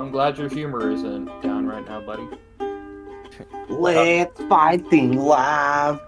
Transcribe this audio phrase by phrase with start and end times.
[0.00, 2.26] I'm glad your humor isn't down right now, buddy.
[3.68, 6.00] Let's fight thing live.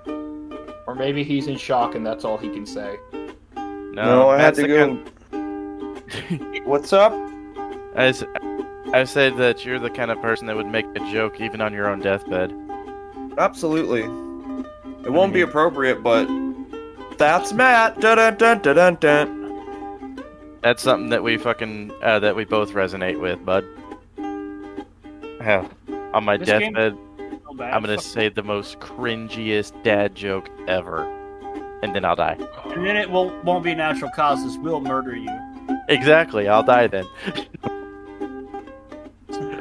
[0.87, 2.99] Or maybe he's in shock and that's all he can say.
[3.55, 4.99] No, I had Matt's to the go.
[5.31, 7.13] kind- What's up?
[7.95, 8.25] I, s-
[8.95, 11.75] I said that you're the kind of person that would make a joke even on
[11.75, 12.51] your own deathbed.
[13.37, 14.03] Absolutely.
[15.05, 16.27] It won't be appropriate, but
[17.19, 18.01] that's Matt.
[18.01, 20.25] Dun dun dun dun dun dun.
[20.63, 23.65] That's something that we fucking uh, that we both resonate with, bud.
[25.43, 25.69] Hell,
[26.15, 26.97] on my This deathbed,
[27.59, 27.65] So.
[27.65, 31.05] I'm gonna say the most cringiest dad joke ever,
[31.83, 32.39] and then I'll die.
[32.67, 34.57] And then it will, won't be natural causes.
[34.59, 35.31] We'll murder you.
[35.89, 37.05] Exactly, I'll die then.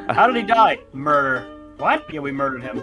[0.08, 0.78] How did he die?
[0.92, 1.46] Murder.
[1.78, 2.04] What?
[2.12, 2.82] Yeah, we murdered him.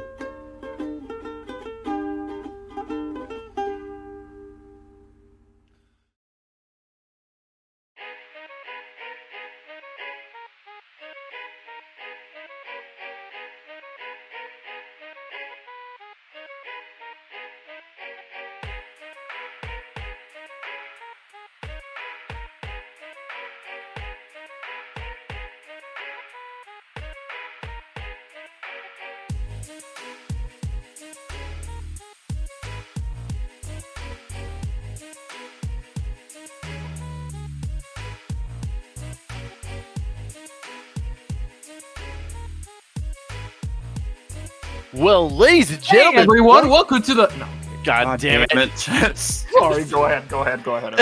[45.00, 47.28] Well, ladies and Hey gentlemen, everyone, welcome to the.
[47.38, 47.47] No,
[47.86, 48.78] God, damn it!
[49.17, 49.86] sorry.
[49.86, 50.28] Go ahead.
[50.28, 50.61] Go ahead.
[50.61, 51.00] Go ahead.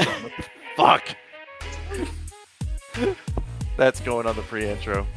[0.75, 1.15] Fuck.
[3.75, 5.07] That's going on the pre-intro.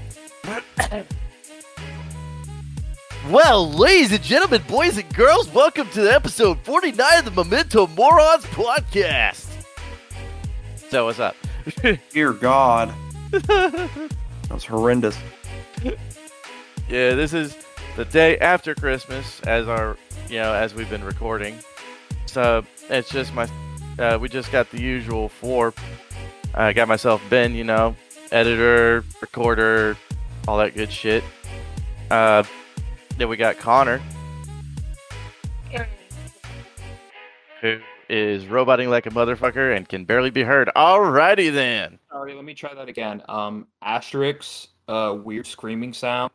[3.29, 8.47] well, ladies and gentlemen, boys and girls, welcome to episode 49 of the Memento Morons
[8.47, 9.47] podcast.
[10.89, 11.37] So, what's up?
[12.13, 12.95] Dear God.
[13.31, 14.09] That
[14.49, 15.19] was horrendous.
[16.89, 17.55] Yeah, this is
[18.01, 19.95] the day after Christmas, as our,
[20.31, 21.59] you know, as we've been recording.
[22.25, 23.47] So it's just my,
[23.99, 25.75] uh, we just got the usual four.
[26.55, 27.95] I got myself Ben, you know,
[28.33, 29.99] editor, recorder,
[30.49, 31.23] all that good shit.
[32.11, 32.43] Uh,
[33.19, 34.01] then we got Connor,
[37.61, 40.71] who is roboting like a motherfucker and can barely be heard.
[40.75, 41.99] Alrighty then.
[42.11, 42.33] Sorry.
[42.33, 43.23] Let me try that again.
[43.29, 44.71] Um, asterisk.
[44.89, 46.33] Uh, weird screaming sound.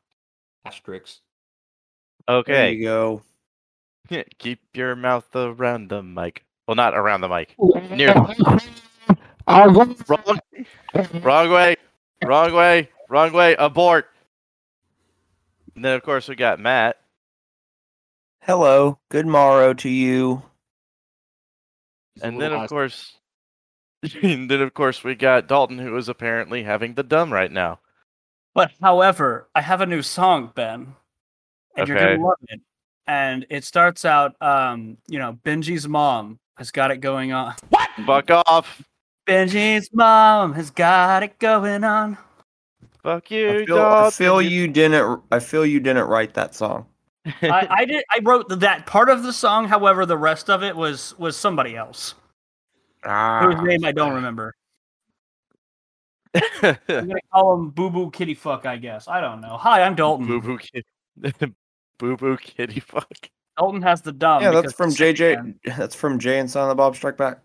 [0.63, 1.21] Asterisk.
[2.27, 3.21] There Okay, you go.
[4.39, 6.43] keep your mouth around the mic.
[6.67, 7.55] Well, not around the mic.
[7.91, 8.61] Near the
[10.07, 10.39] wrong,
[11.21, 11.75] wrong way,
[12.23, 13.55] wrong way, wrong way.
[13.59, 14.07] Abort.
[15.75, 16.97] And then of course we got Matt.
[18.41, 18.97] Hello.
[19.09, 20.41] Good morrow to you.
[22.21, 23.13] And then of course,
[24.23, 27.79] and then of course we got Dalton, who is apparently having the dumb right now.
[28.53, 30.95] But however, I have a new song, Ben,
[31.75, 32.15] and you're Okay.
[32.15, 32.61] gonna love it.
[33.07, 37.53] And it starts out, um, you know, Benji's mom has got it going on.
[37.69, 37.89] What?
[38.05, 38.81] Fuck off.
[39.27, 42.17] Benji's mom has got it going on.
[43.03, 45.21] Fuck you, I feel, I feel you didn't.
[45.31, 46.87] I feel you didn't write that song.
[47.25, 47.31] I,
[47.69, 48.03] I did.
[48.11, 49.67] I wrote that part of the song.
[49.67, 52.15] However, the rest of it was was somebody else
[53.03, 53.45] Ah.
[53.45, 54.53] whose name I don't remember.
[56.33, 58.65] I'm gonna call him Boo Boo Kitty Fuck.
[58.65, 59.57] I guess I don't know.
[59.57, 60.27] Hi, I'm Dalton.
[60.27, 60.83] Boo boo kid.
[61.99, 63.09] Boo boo kitty fuck.
[63.57, 64.41] Dalton has the dumb.
[64.41, 65.35] Yeah, that's from JJ.
[65.35, 65.59] man.
[65.77, 67.39] That's from Jay and Silent Bob Strike Back.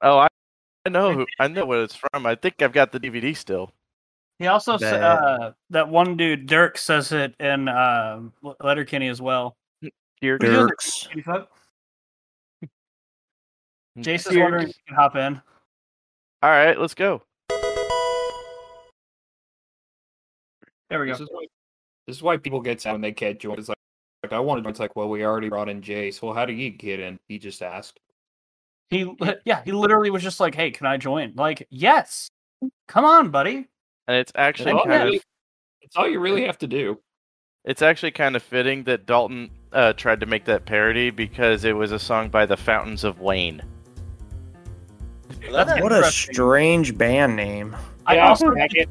[0.00, 0.28] Oh, I,
[0.84, 1.26] I know who.
[1.40, 2.24] I know what it's from.
[2.24, 3.72] I think I've got the DVD still.
[4.38, 5.02] He also s- Bad.
[5.02, 8.20] uh, that one dude Dirk says it in uh,
[8.60, 9.56] Letterkenny as well.
[10.20, 11.06] Here, Who's doing Dirks.
[11.08, 11.48] Kitty Fuck?
[13.98, 15.40] Jason's wondering if you can hop in.
[16.42, 17.22] All right, let's go.
[20.90, 21.12] There we go.
[21.12, 21.46] This is why.
[22.06, 23.58] This is why people get sad when they can't join.
[23.58, 23.75] It's like, like
[24.32, 24.68] I want to.
[24.70, 26.20] It's like, well, we already brought in Jase.
[26.22, 27.18] Well, how do you get in?
[27.28, 28.00] He just asked.
[28.90, 29.10] He
[29.44, 32.28] yeah, he literally was just like, "Hey, can I join?" Like, yes.
[32.88, 33.66] Come on, buddy.
[34.08, 35.24] And it's actually That's all, kind really, of
[35.82, 36.98] that's all you really have to do.
[37.64, 41.72] it's actually kind of fitting that Dalton uh, tried to make that parody because it
[41.74, 43.60] was a song by the Fountains of Wayne.
[45.50, 47.76] That's What a strange band name.
[48.06, 48.88] I Yeah, also I get-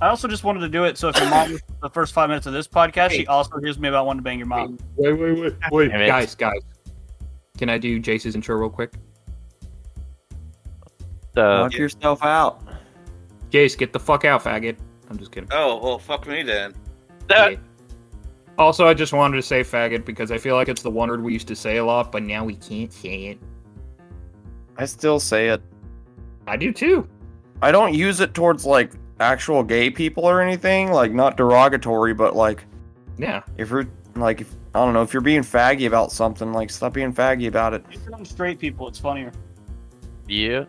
[0.00, 2.46] I also just wanted to do it so if your mom the first five minutes
[2.46, 4.78] of this podcast, she also hears me about wanting to bang your mom.
[4.96, 6.06] Wait, wait, wait, wait, Damn it.
[6.06, 6.60] guys, guys.
[7.58, 8.94] Can I do Jase's intro real quick?
[11.36, 12.62] Uh, Knock yourself out.
[13.50, 14.76] Jase, get the fuck out, faggot.
[15.10, 15.48] I'm just kidding.
[15.52, 16.74] Oh, well, fuck me then.
[17.30, 17.56] Yeah.
[18.58, 21.22] Also, I just wanted to say faggot because I feel like it's the one word
[21.22, 23.38] we used to say a lot, but now we can't say it.
[24.76, 25.62] I still say it.
[26.46, 27.08] I do too.
[27.62, 30.90] I don't use it towards like actual gay people or anything.
[30.92, 32.64] Like not derogatory, but like
[33.18, 33.42] Yeah.
[33.56, 36.92] if you're like if, I don't know if you're being faggy about something, like stop
[36.94, 37.84] being faggy about it.
[37.90, 39.32] If you're on straight people, it's funnier.
[40.28, 40.64] Yeah.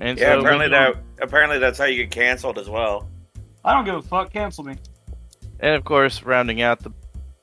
[0.00, 3.08] And Yeah, so apparently moving on- that apparently that's how you get canceled as well.
[3.64, 4.32] I don't give a fuck.
[4.32, 4.76] Cancel me.
[5.60, 6.92] And of course, rounding out the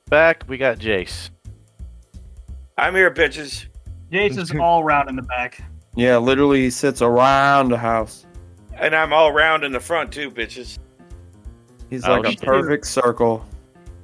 [0.08, 1.30] back, we got Jase.
[2.78, 3.66] I'm here, bitches.
[4.12, 5.62] Jase is all round in the back.
[5.96, 8.26] Yeah, literally he sits around the house.
[8.78, 10.78] And I'm all round in the front too, bitches.
[11.90, 12.42] He's Oh, like a shit.
[12.42, 13.44] perfect circle.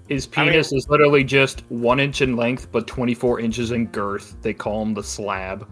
[0.09, 3.87] His I mean- penis is literally just one inch in length, but 24 inches in
[3.87, 4.37] girth.
[4.43, 5.67] They call him the slab.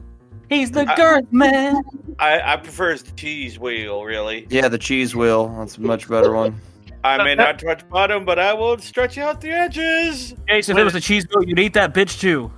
[0.48, 1.82] He's the I- girth man.
[2.18, 4.46] I, I prefer the cheese wheel, really.
[4.48, 5.48] Yeah, the cheese wheel.
[5.58, 6.60] That's a much better one.
[7.04, 10.34] I may not touch bottom, but I will stretch out the edges.
[10.48, 12.50] Jase, if it was a cheese wheel, you'd eat that bitch too.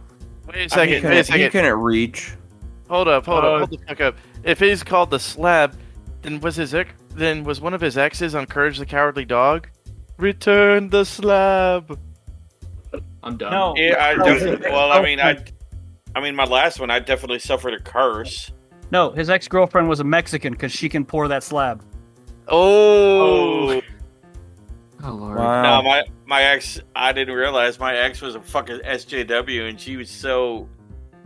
[0.47, 0.91] Wait a second.
[0.95, 2.31] mean, He wait a couldn't, he couldn't reach.
[2.89, 3.27] Hold up.
[3.27, 3.59] Hold Uh, up.
[3.69, 4.17] Hold the fuck up.
[4.45, 5.75] If he's called the slab,
[6.23, 9.69] then was his ex- then was one of his exes on Courage the Cowardly Dog?
[10.19, 11.99] Return the slab.
[13.23, 13.53] I'm done.
[13.53, 13.75] No.
[13.77, 14.25] Yeah, I No.
[14.25, 14.71] definitely.
[14.71, 15.45] Well, I mean, I,
[16.15, 18.51] I mean, my last one, I definitely suffered a curse.
[18.91, 21.85] No, his ex girlfriend was a Mexican because she can pour that slab.
[22.49, 23.81] Oh.
[25.05, 25.39] Oh, Lord.
[25.39, 25.63] Wow.
[25.63, 29.97] No, my my ex, I didn't realize my ex was a fucking SJW, and she
[29.97, 30.69] was so.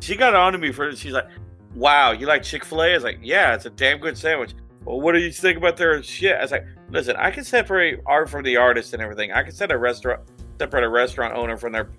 [0.00, 0.94] She got on to me for.
[0.94, 1.28] She's like,
[1.74, 4.52] "Wow, you like Chick Fil A?" I was like, "Yeah, it's a damn good sandwich."
[4.84, 6.37] Well, what do you think about their shit?
[6.37, 9.32] I was like, "Listen, I can separate art from the artist and everything.
[9.32, 10.20] I can set a restaurant,
[10.58, 11.90] separate a restaurant owner from their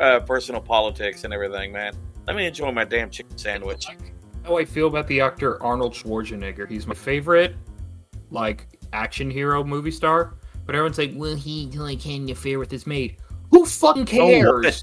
[0.00, 1.94] uh, personal politics and everything, man.
[2.26, 3.86] Let me enjoy my damn chicken sandwich."
[4.44, 6.68] How I feel about the actor Arnold Schwarzenegger.
[6.68, 7.54] He's my favorite,
[8.32, 10.34] like, action hero movie star.
[10.64, 13.16] But everyone's like, well, he like had an affair with his maid.
[13.50, 14.82] Who fucking cares?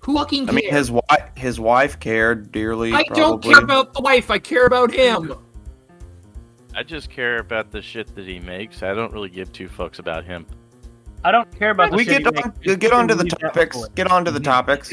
[0.00, 0.56] Who fucking cares?
[0.56, 2.92] I mean, his wife, his wife cared dearly.
[2.92, 4.30] I don't care about the wife.
[4.30, 5.34] I care about him.
[6.80, 8.82] I just care about the shit that he makes.
[8.82, 10.46] I don't really give two fucks about him.
[11.22, 12.76] I don't care about the We shit get he on, makes.
[12.76, 13.86] get on to the topics.
[13.94, 14.90] Get on to the topics.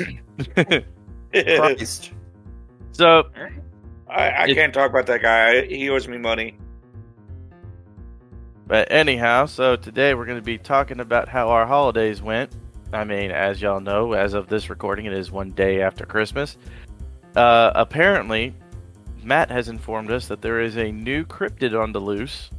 [1.31, 2.11] Christ.
[2.91, 3.29] so
[4.09, 5.65] I, I It- can't talk about that guy.
[5.65, 6.57] He owes me money.
[8.67, 12.51] But anyhow, so today we're going to be talking about how our holidays went.
[12.91, 16.57] I mean, as y'all know, as of this recording, it is one day after Christmas.
[17.33, 18.53] Uh, apparently,
[19.27, 22.49] Matt has informed us that there is a new cryptid on the loose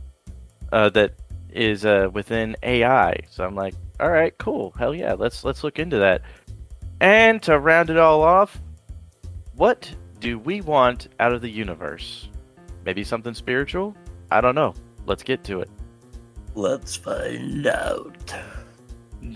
[0.70, 1.15] uh, that
[1.50, 3.20] is uh, within AI.
[3.31, 6.20] So I'm like, all right, cool, hell yeah, let's let's look into that.
[7.00, 8.61] And to round it all off,
[9.55, 12.29] what do we want out of the universe?
[12.85, 13.97] Maybe something spiritual?
[14.31, 14.75] I don't know.
[15.06, 15.71] Let's get to it.
[16.55, 18.35] Let's find out.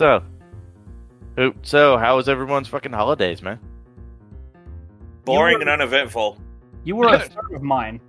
[0.00, 0.24] So,
[1.62, 3.60] so how was everyone's fucking holidays, man?
[5.24, 6.38] Boring were- and uneventful.
[6.84, 8.00] You were a third of mine.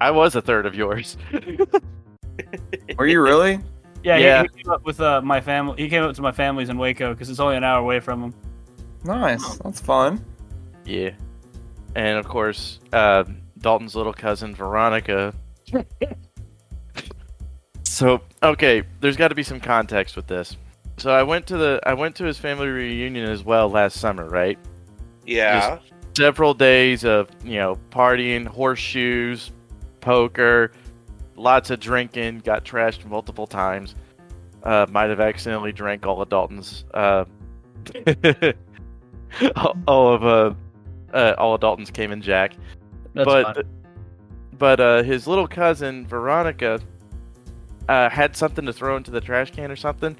[0.00, 1.16] I was a third of yours.
[2.98, 3.60] Were you really?
[4.02, 4.42] Yeah, he- Yeah.
[4.42, 5.82] He, came up with uh, my family.
[5.82, 8.22] He came up to my family's in Waco because it's only an hour away from
[8.24, 8.34] him.
[9.04, 9.58] Nice.
[9.58, 10.24] That's fun.
[10.84, 11.10] yeah,
[11.94, 13.24] and of course, uh,
[13.58, 15.34] Dalton's little cousin Veronica.
[17.84, 20.56] so okay, there's got to be some context with this.
[20.96, 24.26] So I went to the I went to his family reunion as well last summer,
[24.28, 24.58] right?
[25.26, 25.78] Yeah.
[26.20, 29.50] Several days of you know partying, horseshoes,
[30.00, 30.72] poker,
[31.36, 32.40] lots of drinking.
[32.40, 33.94] Got trashed multiple times.
[34.62, 37.24] Uh, might have accidentally drank all of Dalton's, uh,
[39.86, 40.54] all- of uh,
[41.14, 42.52] uh, all of Dalton's Cayman Jack.
[43.14, 43.64] That's but fine.
[44.58, 46.78] but uh, his little cousin Veronica
[47.88, 50.14] uh, had something to throw into the trash can or something,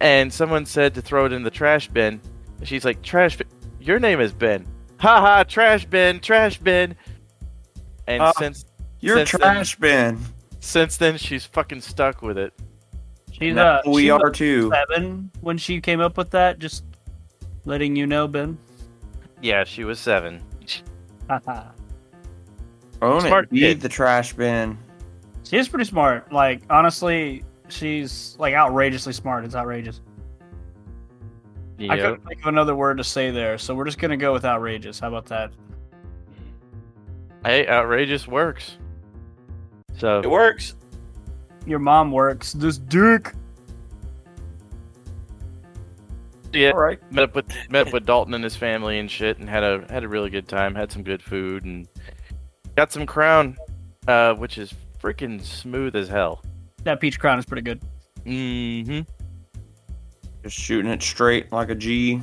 [0.00, 2.20] and someone said to throw it in the trash bin.
[2.64, 3.46] She's like, "Trash bin?
[3.80, 4.66] Your name is Ben."
[4.98, 5.44] Ha ha!
[5.44, 6.94] Trash bin, trash bin.
[8.06, 8.64] And Uh, since
[9.00, 10.18] You're Since then- trash bin.
[10.60, 12.52] since then, she's fucking stuck with it.
[13.30, 14.72] She's uh, we she are too.
[14.72, 16.58] seven when she came up with that.
[16.58, 16.84] Just
[17.66, 18.56] letting you know, Ben.
[19.42, 20.40] Yeah, she was seven.
[21.28, 21.64] Haha.
[23.02, 23.50] Own Smart it.
[23.50, 23.80] Be kid.
[23.82, 24.78] the trash bin.
[25.44, 26.32] she is pretty smart.
[26.32, 29.44] Like honestly, she's like outrageously smart.
[29.44, 30.00] It's outrageous.
[31.78, 31.96] I Yeah.
[31.96, 34.98] couldn't think of another word to say there, so we're just gonna go with outrageous.
[35.00, 35.52] How about that?
[37.44, 38.76] Hey, outrageous works.
[39.98, 40.74] So It works.
[41.66, 42.52] Your mom works.
[42.52, 43.32] This dick.
[46.52, 46.98] yeah, All right.
[47.12, 49.84] met up with met up with Dalton and his family and shit, and had a
[49.90, 50.74] had a really good time.
[50.74, 51.86] Had some good food and
[52.76, 53.56] got some crown,
[54.08, 56.42] uh, which is freaking smooth as hell.
[56.84, 57.82] That peach crown is pretty good.
[58.24, 59.00] Mm-hmm.
[60.46, 62.22] Just shooting it straight like a G.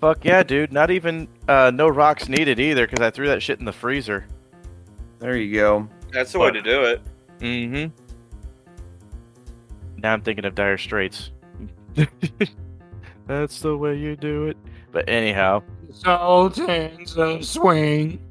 [0.00, 0.72] Fuck yeah, dude!
[0.72, 4.24] Not even uh, no rocks needed either, because I threw that shit in the freezer.
[5.18, 5.86] There you go.
[6.10, 7.02] That's the way to do it.
[7.40, 7.94] Mm-hmm.
[9.98, 11.32] Now I'm thinking of Dire Straits.
[13.26, 14.56] That's the way you do it.
[14.90, 18.22] But anyhow, Sultans of Swing.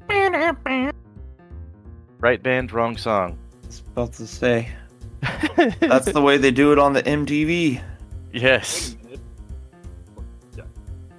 [2.19, 3.37] right band, wrong song.
[3.63, 4.71] I was about to say.
[5.81, 7.79] That's the way they do it on the MTV.
[8.41, 8.95] Yes.
[10.55, 10.63] Wait.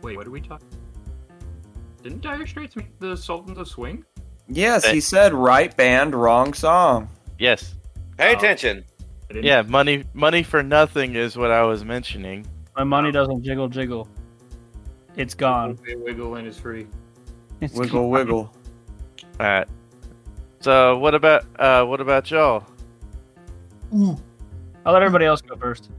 [0.03, 0.69] Wait, what are we talking?
[2.03, 4.05] Didn't Dire Straits make the Sultans of Swing?
[4.49, 7.09] Yes, he said right band, wrong song.
[7.39, 7.75] Yes.
[8.17, 8.39] Pay Oh.
[8.39, 8.85] attention.
[9.35, 12.47] I Yeah, money money for nothing is what I was mentioning.
[12.77, 14.09] My money doesn't jiggle jiggle.
[15.17, 15.79] It's gone.
[15.85, 16.87] Wiggle, wiggle and is free.
[17.61, 18.11] It's Wiggle, gone.
[18.11, 18.55] wiggle.
[19.41, 19.69] Alright.
[20.61, 22.65] So what about uh what about y'all?
[23.93, 25.91] I'll let everybody else go first.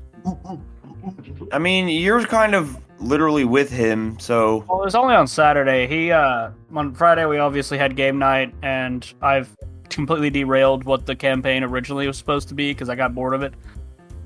[1.52, 5.88] I mean, you're kind of literally with him, so Well, it was only on Saturday.
[5.88, 9.56] He uh on Friday we obviously had game night, and I've
[9.90, 13.42] completely derailed what the campaign originally was supposed to be because I got bored of
[13.42, 13.54] it.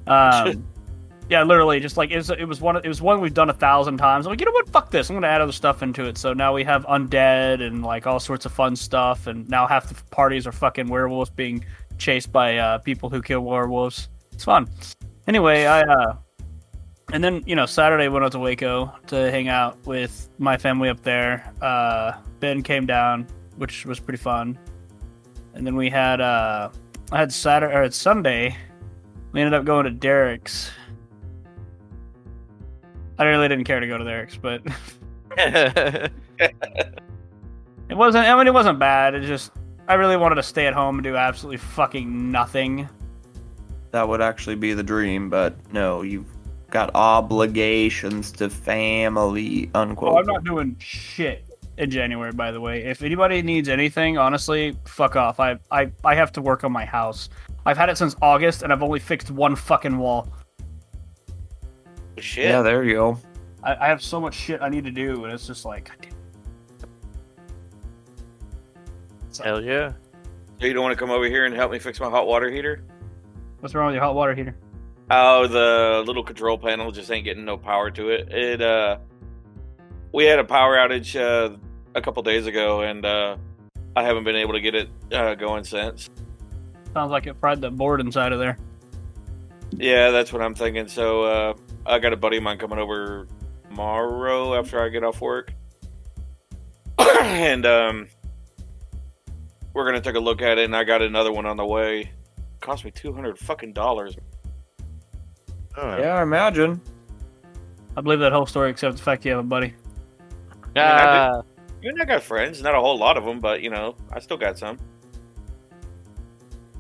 [0.08, 0.66] Um,
[1.30, 2.78] yeah, literally, just like it was, it was one.
[2.78, 4.26] It was one we've done a thousand times.
[4.26, 4.70] I'm like, you know what?
[4.70, 5.10] Fuck this.
[5.10, 6.18] I'm gonna add other stuff into it.
[6.18, 9.28] So now we have undead and like all sorts of fun stuff.
[9.28, 11.66] And now half the parties are fucking werewolves being
[11.98, 14.10] chased by uh, people who kill werewolves.
[14.32, 14.68] It's fun.
[15.28, 16.16] Anyway, I uh,
[17.12, 20.90] and then you know Saturday went out to Waco to hang out with my family
[20.90, 21.54] up there.
[21.62, 24.58] Uh, ben came down, which was pretty fun.
[25.54, 26.70] And then we had uh,
[27.12, 28.56] I had Saturday or Sunday.
[29.32, 30.72] We ended up going to Derek's.
[33.20, 34.62] I really didn't care to go to Derek's, but
[35.38, 36.12] it
[37.92, 38.28] wasn't.
[38.28, 39.14] I mean, it wasn't bad.
[39.14, 39.52] It just
[39.88, 42.88] I really wanted to stay at home and do absolutely fucking nothing.
[43.92, 45.30] that would actually be the dream.
[45.30, 46.26] But no, you've
[46.74, 49.70] got obligations to family.
[49.76, 50.14] Oh, unquote.
[50.14, 51.46] Oh, I'm not doing shit
[51.78, 52.84] in January, by the way.
[52.84, 55.40] If anybody needs anything, honestly, fuck off.
[55.40, 57.30] I I I have to work on my house.
[57.66, 60.28] I've had it since August, and I've only fixed one fucking wall.
[62.18, 62.46] Shit.
[62.46, 63.20] Yeah, there you go.
[63.64, 66.08] I, I have so much shit I need to do, and it's just like, God
[66.82, 66.90] damn.
[69.46, 69.94] Hell yeah.
[70.60, 72.50] So you don't want to come over here and help me fix my hot water
[72.50, 72.84] heater?
[73.60, 74.56] what's wrong with your hot water heater?
[75.16, 78.34] Oh, the little control panel just ain't getting no power to it.
[78.34, 78.98] It uh,
[80.12, 81.56] we had a power outage uh,
[81.94, 83.38] a couple days ago, and uh,
[83.96, 86.10] I haven't been able to get it uh, going since.
[86.96, 88.58] Sounds like it fried the board inside of there.
[89.78, 90.88] Yeah, that's what I'm thinking.
[90.88, 91.54] So uh,
[91.86, 93.28] I got a buddy of mine coming over
[93.70, 95.54] tomorrow after I get off work,
[97.22, 98.08] and um,
[99.76, 100.66] we're gonna take a look at it.
[100.66, 102.00] And I got another one on the way.
[102.00, 104.18] It cost me two hundred fucking dollars.
[105.78, 106.80] Yeah, I imagine.
[107.96, 109.74] I believe that whole story, except the fact you have a buddy.
[110.76, 111.42] Ah,
[111.82, 114.20] You and I got friends, not a whole lot of them, but you know, I
[114.20, 114.78] still got some.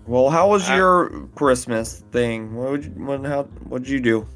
[0.05, 2.55] Well, how was Uh, your Christmas thing?
[2.55, 4.27] What would you, what how what'd you do?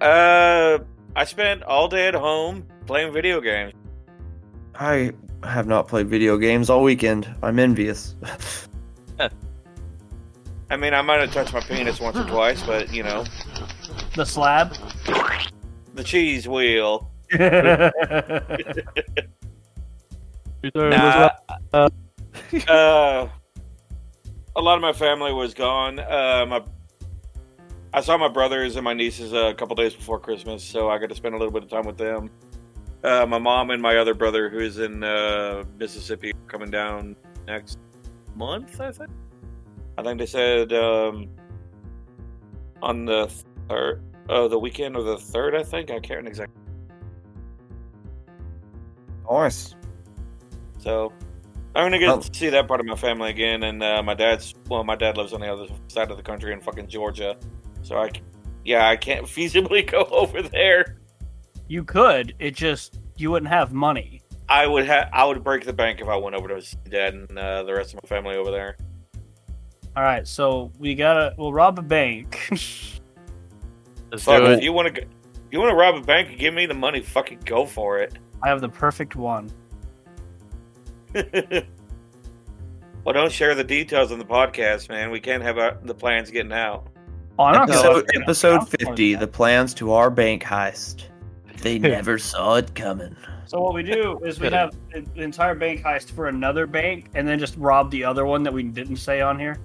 [0.00, 0.78] Uh,
[1.14, 3.72] I spent all day at home playing video games.
[4.74, 7.28] I have not played video games all weekend.
[7.42, 8.14] I'm envious.
[10.70, 13.24] I mean, I might have touched my penis once or twice, but you know,
[14.14, 14.74] The slab.
[15.94, 17.10] the cheese wheel.
[20.74, 21.30] Nah,
[21.72, 21.88] uh,
[24.56, 26.00] a lot of my family was gone.
[26.00, 26.62] Uh, my,
[27.92, 31.08] I saw my brothers and my nieces a couple days before Christmas, so I got
[31.10, 32.30] to spend a little bit of time with them.
[33.04, 37.14] Uh, my mom and my other brother, who's in uh, Mississippi, coming down
[37.46, 37.78] next
[38.34, 38.80] month.
[38.80, 39.10] I think.
[39.98, 41.28] I think they said um,
[42.82, 43.30] on the
[43.68, 45.54] third, uh, the weekend of the third.
[45.54, 46.54] I think I can't exactly.
[49.30, 49.74] nice.
[50.78, 51.12] So
[51.74, 52.20] I'm gonna get Oh.
[52.20, 53.62] to see that part of my family again.
[53.64, 56.52] And uh, my dad's well, my dad lives on the other side of the country
[56.52, 57.36] in fucking Georgia,
[57.82, 58.10] so I,
[58.64, 60.96] yeah, I can't feasibly go over there.
[61.68, 62.34] you could.
[62.38, 64.22] It just you wouldn't have money.
[64.48, 67.14] I would have, I would break the bank if I went over to see dad
[67.14, 68.76] and uh, the rest of my family over there.
[69.96, 71.34] All right, so we gotta.
[71.38, 72.38] We'll rob a bank.
[72.50, 74.62] let's Fuck, do if it.
[74.62, 75.06] you want to,
[75.50, 78.18] you want to rob a bank and give me the money, fucking go for it.
[78.42, 79.50] I have the perfect one.
[81.14, 81.24] well,
[83.14, 85.10] don't share the details on the podcast, man.
[85.10, 86.88] We can't have our, the plans getting out.
[87.38, 91.04] Oh, I'm not gonna- Episode, episode I'm 50, the plans to our bank heist.
[91.62, 93.16] They never saw it coming.
[93.46, 97.26] So what we do is we have the entire bank heist for another bank, and
[97.26, 99.56] then just rob the other one that we didn't say on here.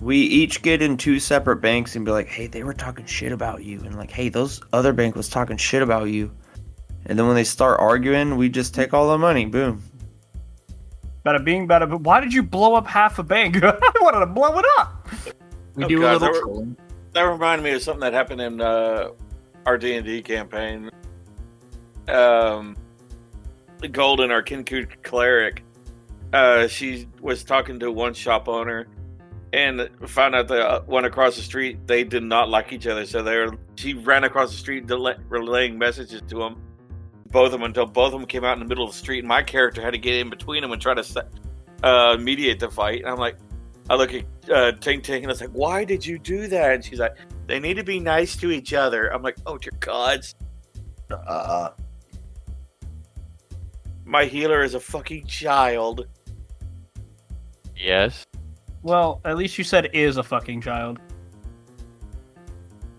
[0.00, 3.32] We each get in two separate banks and be like, hey, they were talking shit
[3.32, 3.80] about you.
[3.80, 6.30] And like, hey, those other bank was talking shit about you.
[7.06, 9.46] And then when they start arguing, we just take all the money.
[9.46, 9.82] Boom.
[11.26, 12.02] Bada bing, bada boom.
[12.04, 13.56] Why did you blow up half a bank?
[13.62, 15.08] I wanted to blow it up.
[15.74, 16.76] We Oh, do God, a little there trolling.
[17.12, 19.10] That reminded me of something that happened in uh,
[19.66, 20.90] our D and D campaign.
[22.08, 22.76] Um,
[23.92, 25.62] Golden, our Kenku cleric,
[26.32, 28.86] uh, she was talking to one shop owner,
[29.52, 33.06] and found out the uh, one across the street they did not like each other.
[33.06, 36.60] So they were she ran across the street dele- relaying messages to them,
[37.30, 39.20] both of them until both of them came out in the middle of the street.
[39.20, 41.28] And my character had to get in between them and try to se-
[41.82, 43.00] uh, mediate the fight.
[43.00, 43.36] And I'm like,
[43.88, 46.74] I look at uh, Ting Ting and I was like, why did you do that?
[46.74, 49.08] And she's like, they need to be nice to each other.
[49.08, 50.34] I'm like, oh dear gods,
[51.10, 51.70] Uh,
[54.04, 56.06] my healer is a fucking child.
[57.76, 58.26] Yes.
[58.82, 60.98] Well, at least you said is a fucking child.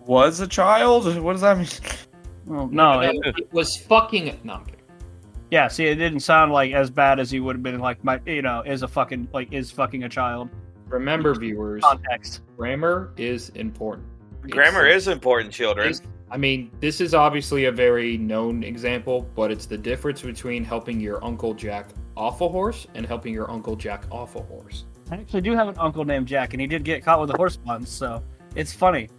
[0.06, 1.18] was a child?
[1.22, 1.68] What does that mean?
[2.46, 4.40] Well, oh, no, it, it was fucking.
[4.44, 4.82] No, I'm kidding.
[5.52, 5.68] yeah.
[5.68, 7.80] See, it didn't sound like as bad as he would have been.
[7.80, 10.50] Like my, you know, is a fucking like is fucking a child.
[10.88, 12.42] Remember, viewers, Context.
[12.58, 14.08] grammar is important.
[14.50, 15.94] Grammar It's- is important, children.
[16.32, 21.00] I mean, this is obviously a very known example, but it's the difference between helping
[21.00, 24.86] your Uncle Jack off a horse and helping your Uncle Jack off a horse.
[25.12, 27.38] I actually do have an uncle named Jack, and he did get caught with a
[27.38, 28.24] horse once, so
[28.56, 29.10] it's funny.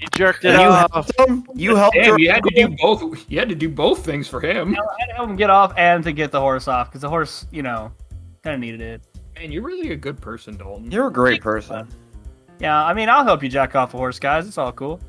[0.00, 0.92] You jerked it You off.
[0.92, 1.44] helped him?
[1.54, 3.24] You helped Damn, your you had to do both.
[3.28, 4.70] You had to do both things for him.
[4.70, 6.88] You know, I had to help him get off and to get the horse off
[6.88, 7.90] because the horse, you know,
[8.44, 9.02] kind of needed it.
[9.36, 10.90] Man, you're really a good person, Dalton.
[10.90, 11.88] You're a great person.
[12.60, 14.46] Yeah, I mean, I'll help you jack off a horse, guys.
[14.46, 15.00] It's all cool.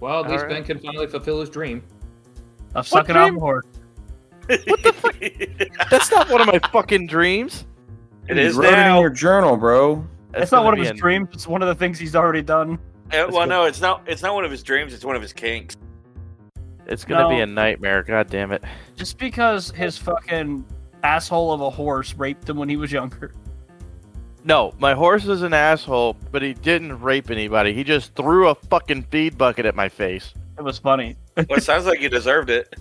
[0.00, 0.56] Well, at least All right.
[0.56, 1.82] Ben can finally fulfill his dream.
[2.74, 3.64] I'm sucking off a horse.
[4.66, 5.88] What the fuck?
[5.90, 7.66] That's not one of my fucking dreams.
[8.28, 10.06] It is you wrote it in your journal, bro.
[10.34, 11.28] It's not one of his an- dreams.
[11.32, 12.78] It's one of the things he's already done.
[13.12, 14.02] Well, no, it's not.
[14.06, 14.92] It's not one of his dreams.
[14.94, 15.76] It's one of his kinks.
[16.86, 18.02] It's gonna be a nightmare.
[18.02, 18.64] God damn it.
[18.96, 20.64] Just because his fucking
[21.02, 23.32] asshole of a horse raped him when he was younger.
[24.46, 27.72] No, my horse is an asshole, but he didn't rape anybody.
[27.72, 30.34] He just threw a fucking feed bucket at my face.
[30.58, 31.16] It was funny.
[31.36, 32.74] Well, it sounds like you deserved it.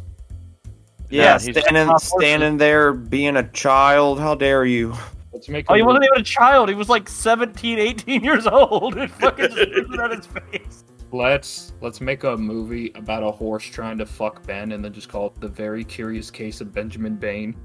[1.10, 4.20] Yeah, he's- standing standing there being a child.
[4.20, 4.94] How dare you?
[5.34, 5.66] Let's make.
[5.70, 6.70] Oh, he wasn't even a child.
[6.70, 8.96] He was like 17, 18 years old.
[8.98, 10.84] It fucking just threw it at his face.
[11.12, 15.10] Let's let's make a movie about a horse trying to fuck Ben, and then just
[15.10, 17.56] call it the Very Curious Case of Benjamin Bain.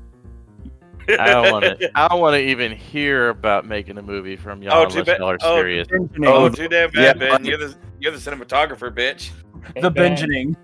[1.08, 1.90] I don't want to.
[1.94, 5.04] I don't want to even hear about making a movie from y'all Oh, unless too
[5.04, 5.88] bad- y'all are oh, serious.
[5.92, 7.30] Oh, Oh, too damn yeah, Ben.
[7.30, 9.30] but- You're the you're the cinematographer, bitch.
[9.74, 10.56] Hey, The Ben, benjaning.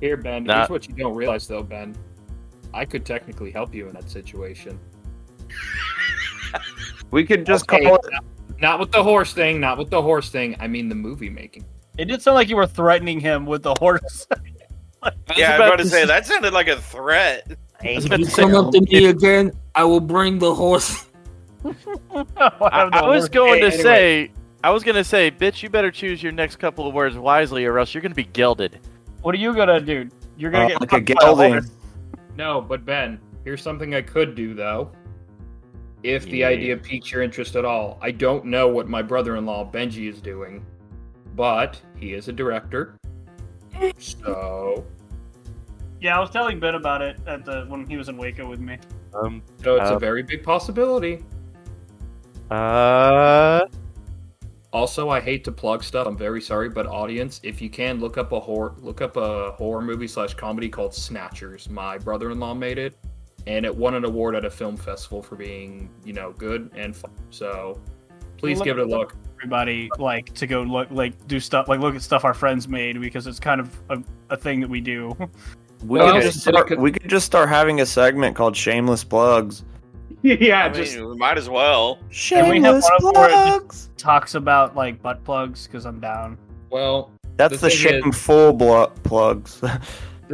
[0.00, 0.44] Here, Ben.
[0.44, 0.58] Nah.
[0.58, 1.94] Here's what you don't realize, though, Ben.
[2.74, 4.78] I could technically help you in that situation.
[7.10, 8.10] We could just Okay, call it.
[8.12, 8.24] not-
[8.60, 9.58] Not with the horse thing.
[9.60, 10.56] Not with the horse thing.
[10.60, 11.64] I mean the movie making.
[11.98, 14.26] It did sound like you were threatening him with the horse.
[15.36, 17.56] Yeah, I was about about to to say that sounded like a threat.
[17.82, 21.06] If If you come up to me again, I will bring the horse.
[21.64, 23.82] I, I was going to Anyway.
[23.82, 24.30] say,
[24.62, 27.80] I was gonna say, bitch, you better choose your next couple of words wisely, or
[27.80, 28.78] else you're gonna be gelded.
[29.22, 30.08] What are you gonna do?
[30.36, 31.60] You're gonna Uh, get like a gelding.
[32.36, 34.92] No, but Ben, here's something I could do though.
[36.02, 36.48] If the Yeah.
[36.48, 40.64] idea piques your interest at all, I don't know what my brother-in-law Benji is doing,
[41.36, 42.96] but he is a director.
[43.98, 44.84] So,
[46.00, 48.58] Yeah, I was telling Ben about it at the when he was in Waco with
[48.60, 48.78] me.
[49.14, 49.42] Um.
[49.62, 51.24] so it's Uh, a very big possibility.
[52.50, 53.60] Uh.
[54.72, 56.06] Also, I hate to plug stuff.
[56.06, 59.52] I'm very sorry, but audience, if you can look up a horror, look up a
[59.52, 61.68] horror movie slash comedy called Snatchers.
[61.68, 62.96] My brother-in-law made it,
[63.46, 66.94] and it won an award at a film festival for being, you know, good and
[66.94, 67.10] fun.
[67.30, 67.80] So,
[68.36, 69.14] please Look give it a look.
[69.38, 73.00] Everybody like to go look like do stuff like look at stuff our friends made
[73.00, 74.00] because it's kind of a,
[74.30, 75.16] a thing that we do.
[75.84, 76.78] We Well, could just start.
[76.78, 79.64] We could just start having a segment called "Shameless Plugs."
[80.22, 81.98] yeah, I just mean, we might as well.
[82.12, 83.90] Can we have Shameless one where it just- plugs.
[83.96, 86.38] Talks about like butt plugs because I'm down.
[86.70, 89.58] well, That's the the, thing is- shameful blo- plugs.
[89.60, 89.68] the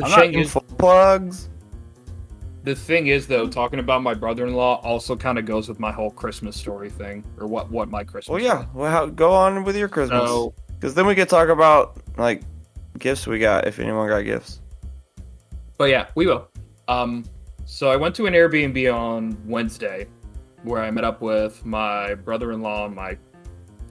[0.05, 1.49] I'm not is, shameful plugs.
[2.69, 6.11] The thing is though, talking about my brother-in-law also kind of goes with my whole
[6.11, 8.29] Christmas story thing, or what what my Christmas.
[8.29, 8.67] Well, yeah.
[8.75, 10.29] Well, how, go on with your Christmas.
[10.29, 12.43] So Because then we could talk about like
[12.99, 14.61] gifts we got if anyone got gifts.
[15.77, 16.49] But yeah, we will.
[16.87, 17.25] Um,
[17.65, 20.07] so I went to an Airbnb on Wednesday,
[20.63, 23.17] where I met up with my brother-in-law and my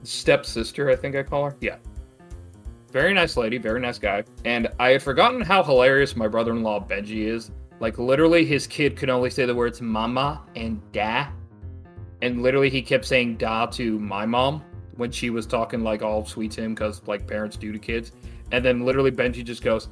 [0.02, 0.90] stepsister.
[0.90, 1.56] I think I call her.
[1.60, 1.76] Yeah,
[2.90, 4.24] very nice lady, very nice guy.
[4.44, 7.50] And I had forgotten how hilarious my brother-in-law Benji is.
[7.80, 11.28] Like literally, his kid could only say the words "mama" and "da,"
[12.22, 14.62] and literally he kept saying "da" to my mom
[14.96, 18.12] when she was talking like all sweet to him because like parents do to kids.
[18.50, 19.88] And then literally Benji just goes,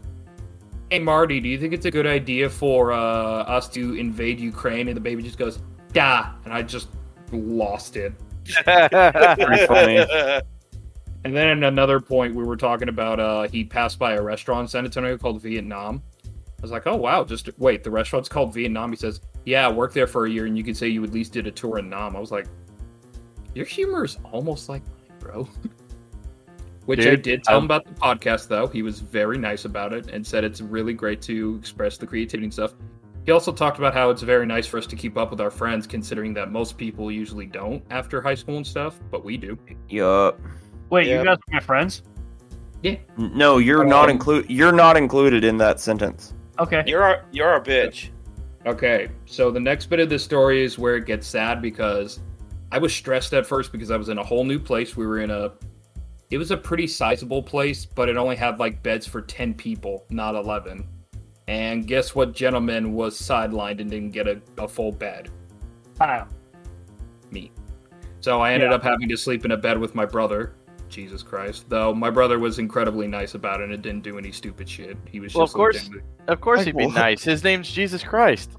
[0.90, 4.88] Hey Marty, do you think it's a good idea for uh, us to invade Ukraine?
[4.88, 5.61] And the baby just goes,
[5.92, 6.88] da, and I just
[7.33, 8.12] lost it.
[8.64, 9.99] Pretty funny.
[11.25, 14.62] And then at another point, we were talking about uh, he passed by a restaurant
[14.62, 16.03] in San Antonio called Vietnam.
[16.59, 18.90] I was like, oh wow, just wait, the restaurant's called Vietnam.
[18.90, 21.12] He says, yeah, I worked there for a year, and you could say you at
[21.12, 22.16] least did a tour in Nam.
[22.16, 22.47] I was like,
[23.55, 25.49] your humor is almost like mine, bro.
[26.87, 28.69] Which I did tell him um, about the podcast, though.
[28.69, 32.45] He was very nice about it and said it's really great to express the creativity
[32.45, 32.75] and stuff.
[33.25, 35.51] He also talked about how it's very nice for us to keep up with our
[35.51, 39.59] friends, considering that most people usually don't after high school and stuff, but we do.
[39.88, 40.40] Yup.
[40.90, 41.19] Wait, Yeah.
[41.19, 42.05] you guys are my friends?
[42.85, 42.97] Yeah.
[43.16, 44.49] No, you're not include.
[44.49, 46.35] You're not included in that sentence.
[46.59, 46.83] Okay.
[46.87, 48.11] you're a, you're a bitch.
[48.66, 52.21] Okay, so the next bit of the story is where it gets sad because
[52.73, 54.97] I was stressed at first because I was in a whole new place.
[54.97, 55.53] We were in a
[56.31, 60.05] it was a pretty sizable place, but it only had like beds for 10 people,
[60.11, 60.85] not 11.
[61.47, 65.31] And guess what gentleman was sidelined and didn't get a, a full bed?
[65.97, 66.27] Kyle.
[67.31, 67.53] Me.
[68.21, 68.77] So I ended Yeah.
[68.77, 70.55] up having to sleep in a bed with my brother.
[70.88, 71.66] Jesus Christ.
[71.68, 74.96] Though my brother was incredibly nice about it and didn't do any stupid shit.
[75.11, 75.75] He was Well, just of course.
[75.77, 76.94] legitimately- Of course, Like he'd be what?
[76.94, 77.22] nice.
[77.25, 78.51] His name's Jesus Christ.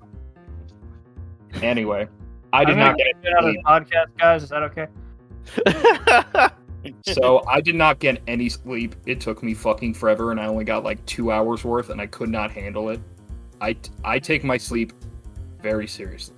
[1.62, 2.08] Anyway,
[2.54, 4.44] I did I'm not get get out of the podcast, guys.
[4.44, 4.88] Is that okay?
[7.02, 8.96] So I did not get any sleep.
[9.06, 12.06] It took me fucking forever, and I only got like two hours worth, and I
[12.06, 13.02] could not handle it.
[13.60, 14.94] I I take my sleep
[15.62, 16.38] very seriously.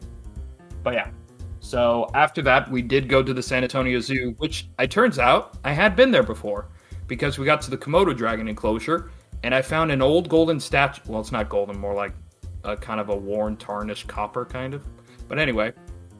[0.81, 1.11] But yeah.
[1.59, 5.57] So after that, we did go to the San Antonio Zoo, which I turns out
[5.63, 6.69] I had been there before,
[7.07, 9.11] because we got to the Komodo dragon enclosure,
[9.43, 11.01] and I found an old golden statue.
[11.07, 12.13] Well, it's not golden, more like
[12.63, 14.85] a kind of a worn, tarnished copper kind of.
[15.27, 15.73] But anyway,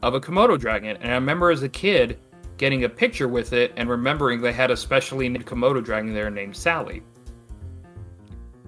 [0.04, 2.20] of a Komodo dragon, and I remember as a kid
[2.58, 6.30] getting a picture with it and remembering they had a specially named Komodo dragon there
[6.30, 7.02] named Sally.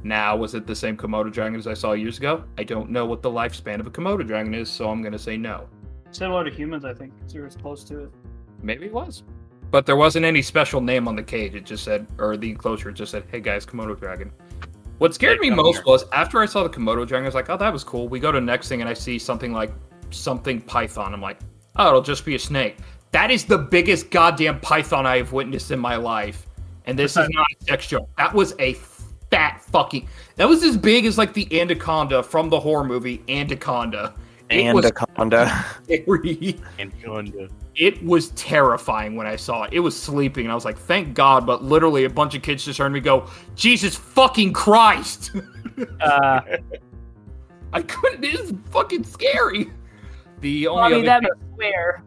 [0.04, 2.44] Now, was it the same Komodo dragon as I saw years ago?
[2.58, 5.20] I don't know what the lifespan of a Komodo dragon is, so I'm going to
[5.20, 5.68] say no.
[6.12, 7.13] Similar to humans, I think.
[7.21, 8.12] 'cause You're close to it.
[8.62, 9.24] Maybe it was.
[9.71, 11.56] But there wasn't any special name on the cage.
[11.56, 14.32] It just said, or the enclosure, it just said, hey guys, Komodo dragon.
[14.97, 15.84] What scared me most here.
[15.88, 18.08] was after I saw the Komodo dragon, I was like, oh, that was cool.
[18.08, 19.71] We go to the next thing and I see something like
[20.12, 21.13] something python.
[21.13, 21.39] I'm like,
[21.78, 22.78] oh, it'll just be a snake.
[23.12, 26.45] That is the biggest goddamn python I have witnessed in my life.
[26.86, 28.10] And this is not a sex joke.
[28.17, 28.74] That was a
[29.32, 30.08] fat fucking.
[30.36, 34.13] That was as big as like the anaconda from the horror movie Anaconda.
[34.52, 35.54] It was Anaconda.
[35.88, 39.74] very it was terrifying when I saw it.
[39.74, 42.66] It was sleeping, and I was like, "Thank God!" But literally, a bunch of kids
[42.66, 45.32] just heard me go, "Jesus fucking Christ!"
[46.02, 46.42] Uh,
[47.74, 48.24] I couldn't.
[48.24, 49.72] It is fucking scary.
[50.42, 52.04] The only Mommy, other that thing, was swear.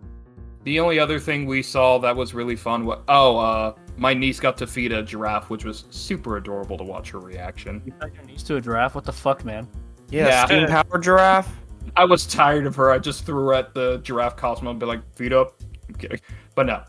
[0.64, 4.38] the only other thing we saw that was really fun was oh, uh, my niece
[4.38, 7.82] got to feed a giraffe, which was super adorable to watch her reaction.
[7.86, 8.94] You fed your niece to a giraffe?
[8.94, 9.66] What the fuck, man?
[10.10, 10.44] yeah, Yeah.
[10.46, 11.48] steam powered giraffe.
[11.96, 12.90] I was tired of her.
[12.90, 16.20] I just threw her at the giraffe Cosmo and be like, "Feed up." I'm kidding,
[16.54, 16.82] but no.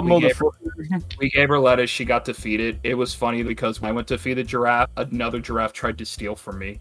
[0.00, 0.46] We gave her-
[1.20, 1.88] We gave her lettuce.
[1.90, 2.78] She got to feed it.
[2.82, 6.04] It was funny because when I went to feed the giraffe, another giraffe tried to
[6.04, 6.80] steal from me.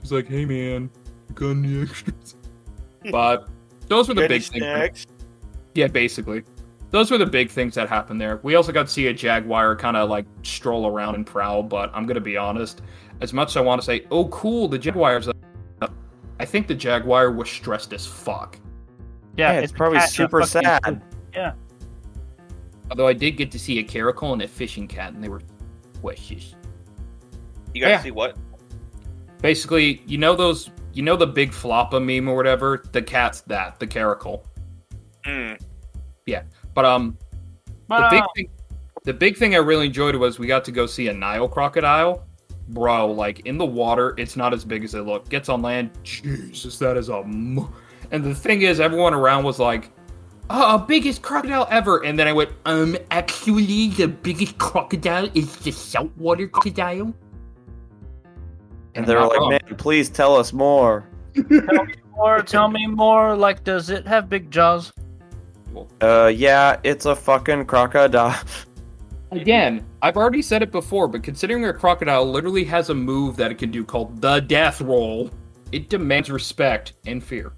[0.00, 0.90] She's like, "Hey man,
[1.28, 2.36] you got any extras?"
[3.10, 3.48] But
[3.88, 5.06] those were the Any big things.
[5.74, 6.42] Yeah, basically,
[6.90, 8.40] those were the big things that happened there.
[8.42, 11.62] We also got to see a jaguar kind of like stroll around and prowl.
[11.62, 12.82] But I'm gonna be honest,
[13.20, 15.35] as much as I want to say, "Oh, cool, the jaguar's," up," I
[16.46, 18.58] think the jaguar was stressed as fuck.
[19.36, 21.02] Yeah, Yeah, it's a probably super a fucking- sad.
[21.34, 21.52] Yeah.
[22.90, 25.42] Although I did get to see a caracal and a fishing cat, and they were
[26.00, 26.54] precious.
[27.74, 28.36] You got to see what?
[29.42, 32.82] basically, you know those, you know the big floppa meme or whatever.
[32.92, 34.44] The cat's that, the caracal.
[35.24, 35.60] Mm.
[36.74, 37.16] But um,
[37.88, 38.50] But, the big uh, thing,
[39.04, 42.25] the big thing I really enjoyed was we got to go see a Nile crocodile.
[42.68, 45.28] Bro, like in the water, it's not as big as it look.
[45.28, 47.20] Gets on land, Jesus, that is a.
[48.10, 49.90] And the thing is, everyone around was like,
[50.50, 55.70] "Oh, biggest crocodile ever!" And then I went, "Um, actually, the biggest crocodile is the
[55.70, 57.14] saltwater crocodile."
[58.96, 59.50] And I'm they're like, wrong.
[59.50, 61.06] man, please tell us more.
[62.16, 63.36] more, tell me more.
[63.36, 64.92] Like, does it have big jaws?
[66.00, 68.34] Uh, yeah, it's a fucking crocodile.
[69.40, 73.50] Again, I've already said it before, but considering a crocodile literally has a move that
[73.50, 75.30] it can do called the death roll,
[75.72, 77.52] it demands respect and fear.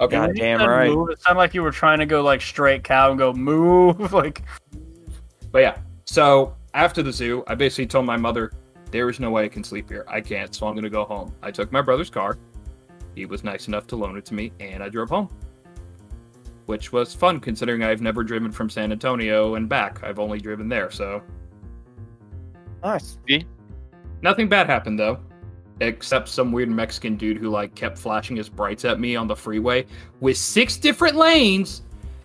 [0.00, 0.16] Okay.
[0.16, 0.90] God damn said right.
[0.90, 4.12] Move, it sounded like you were trying to go like straight cow and go move.
[4.12, 4.42] like,
[5.52, 8.52] But yeah, so after the zoo, I basically told my mother,
[8.90, 10.04] there is no way I can sleep here.
[10.08, 11.34] I can't, so I'm going to go home.
[11.42, 12.38] I took my brother's car.
[13.14, 15.28] He was nice enough to loan it to me, and I drove home.
[16.66, 20.02] Which was fun considering I've never driven from San Antonio and back.
[20.02, 21.22] I've only driven there, so
[22.82, 23.18] Nice.
[24.22, 25.18] nothing bad happened though.
[25.80, 29.34] except some weird Mexican dude who like kept flashing his brights at me on the
[29.34, 29.84] freeway
[30.20, 31.82] with six different lanes.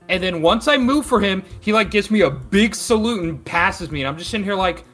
[0.08, 3.44] And then once I move for him, he like gives me a big salute and
[3.46, 4.02] passes me.
[4.02, 4.86] And I'm just sitting here like,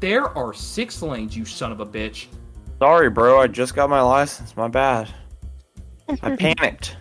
[0.00, 2.26] there are six lanes, you son of a bitch.
[2.80, 3.40] Sorry, bro.
[3.40, 4.56] I just got my license.
[4.56, 5.12] My bad.
[6.22, 6.96] I panicked.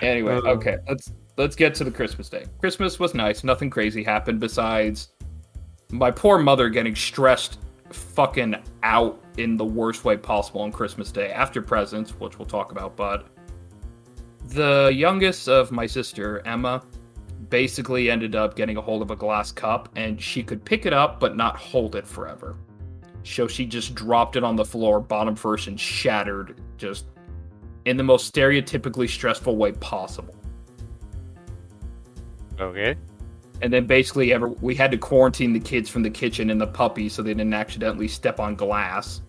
[0.00, 0.50] Anyway, Uh.
[0.50, 2.44] okay, let's let's get to the Christmas day.
[2.60, 3.44] Christmas was nice.
[3.44, 5.08] Nothing crazy happened besides
[5.90, 7.58] my poor mother getting stressed
[7.90, 12.72] fucking out in the worst way possible on Christmas Day after presents, which we'll talk
[12.72, 13.26] about, but
[14.48, 16.82] the youngest of my sister, Emma,
[17.50, 20.92] basically ended up getting a hold of a glass cup and she could pick it
[20.92, 22.56] up but not hold it forever.
[23.22, 27.06] So she just dropped it on the floor, bottom first, and shattered just
[27.86, 30.34] in the most stereotypically stressful way possible.
[32.60, 32.96] Okay.
[33.62, 36.66] And then basically, ever we had to quarantine the kids from the kitchen and the
[36.66, 39.22] puppies so they didn't accidentally step on glass.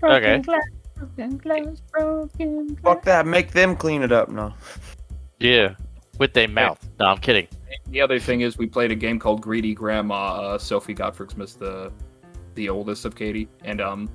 [0.00, 0.42] Broken Okay.
[0.42, 0.62] Glass,
[0.96, 2.82] broken glass, broken glass.
[2.82, 3.26] Fuck that.
[3.26, 4.28] Make them clean it up.
[4.28, 4.52] No.
[5.38, 5.76] Yeah.
[6.18, 6.86] With their mouth.
[6.98, 7.46] No, I'm kidding.
[7.88, 10.40] The other thing is, we played a game called Greedy Grandma.
[10.40, 11.92] Uh, Sophie got for Christmas, the
[12.54, 14.10] the oldest of Katie, and um,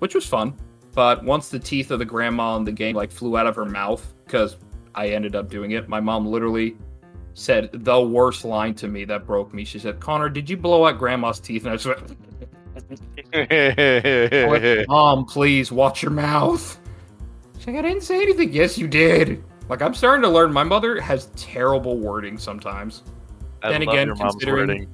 [0.00, 0.54] which was fun.
[0.92, 3.64] But once the teeth of the grandma in the game like flew out of her
[3.64, 4.56] mouth, because
[4.94, 6.76] I ended up doing it, my mom literally
[7.34, 9.64] said the worst line to me that broke me.
[9.64, 12.16] She said, "Connor, did you blow out grandma's teeth?" And I just went,
[13.34, 16.78] I went, "Mom, please watch your mouth."
[17.58, 19.44] She's like, "I didn't say anything." Yes, you did.
[19.68, 20.52] Like I'm starting to learn.
[20.52, 23.04] My mother has terrible wording sometimes.
[23.62, 24.88] I Then again, considering-.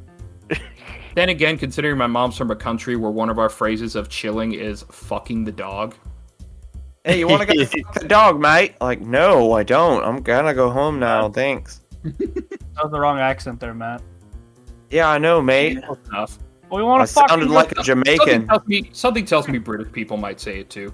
[1.16, 4.52] Then again, considering my mom's from a country where one of our phrases of chilling
[4.52, 5.94] is "fucking the dog,"
[7.05, 8.74] Hey, you want to go fuck the dog, mate?
[8.83, 10.05] Like, no, I don't.
[10.05, 11.29] I'm gonna go home now.
[11.31, 11.81] Thanks.
[12.76, 14.02] That was the wrong accent there, Matt.
[14.90, 15.83] Yeah, I know, mate.
[15.83, 16.38] close enough.
[16.68, 18.46] Well, we want I to fuck sounded like a Something Jamaican.
[18.48, 20.92] tells me something tells me British people might say it too.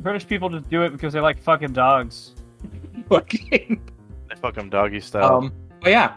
[0.00, 2.34] British people just do it because they like fucking dogs.
[3.10, 3.82] Fucking.
[4.30, 5.36] They fuck 'em doggy style.
[5.36, 5.52] um,
[5.82, 6.16] but yeah,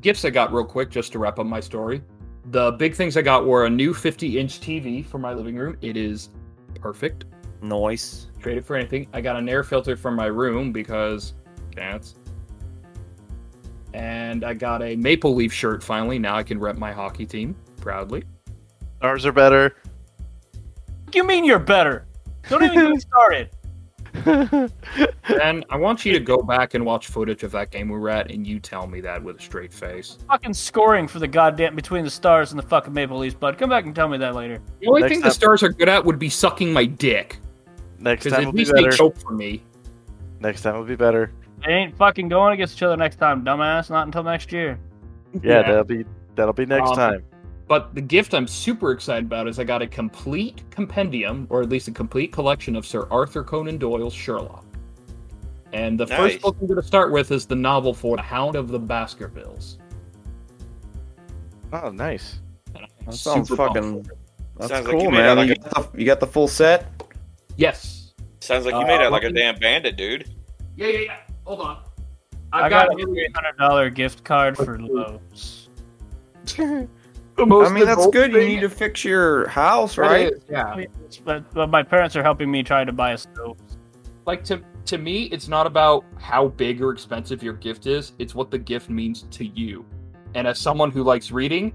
[0.00, 2.00] gifts I got real quick just to wrap up my story.
[2.50, 5.76] The big things I got were a new 50-inch TV for my living room.
[5.82, 6.30] It is
[6.80, 7.26] perfect.
[7.60, 8.28] Noise.
[8.40, 9.06] Trade it for anything.
[9.12, 11.34] I got an air filter for my room because
[11.70, 12.14] cats.
[13.92, 16.18] And I got a Maple Leaf shirt finally.
[16.18, 18.24] Now I can rep my hockey team proudly.
[19.02, 19.76] Ours are better.
[21.04, 22.06] What do you mean you're better?
[22.48, 23.50] Don't even get started.
[25.40, 28.08] And I want you to go back and watch footage of that game we were
[28.08, 30.16] at, and you tell me that with a straight face.
[30.28, 33.58] Fucking scoring for the goddamn between the stars and the fucking Maple Leafs, bud.
[33.58, 34.60] Come back and tell me that later.
[34.80, 37.38] The only Next thing the Stars are good at would be sucking my dick,
[37.98, 38.96] Next because time at will be least they better.
[38.96, 39.62] choke for me.
[40.40, 41.30] Next time will be better.
[41.66, 43.90] They ain't fucking going against each other next time, dumbass.
[43.90, 44.78] Not until next year.
[45.42, 46.04] Yeah, that'll be
[46.36, 47.24] that'll be next Um, time.
[47.68, 51.68] But the gift I'm super excited about is I got a complete compendium, or at
[51.68, 54.64] least a complete collection of Sir Arthur Conan Doyle's Sherlock.
[55.74, 56.18] And the Nice.
[56.18, 58.78] first book I'm going to start with is the novel for The Hound of the
[58.78, 59.76] Baskervilles.
[61.74, 62.40] Oh, nice.
[62.72, 64.08] That sounds fucking.
[64.56, 65.36] That's Sounds like you cool, made man.
[65.36, 66.86] like you, got the, you got the full set.
[67.56, 68.14] Yes.
[68.40, 70.34] Sounds like you Uh, made out like a damn bandit, dude.
[70.74, 71.16] Yeah, yeah, yeah.
[71.44, 71.82] Hold on.
[72.52, 75.68] i I've got, got, a three hundred dollar gift card for Lowe's.
[77.38, 78.32] the I mean, that's adult good.
[78.32, 80.32] You need to fix your house, right?
[80.32, 80.84] is, yeah.
[81.24, 83.56] But, but my parents are helping me try to buy a stove.
[84.26, 88.34] like to to me it's not about how big or expensive your gift is it's
[88.34, 89.84] what the gift means to you
[90.34, 91.74] and as someone who likes reading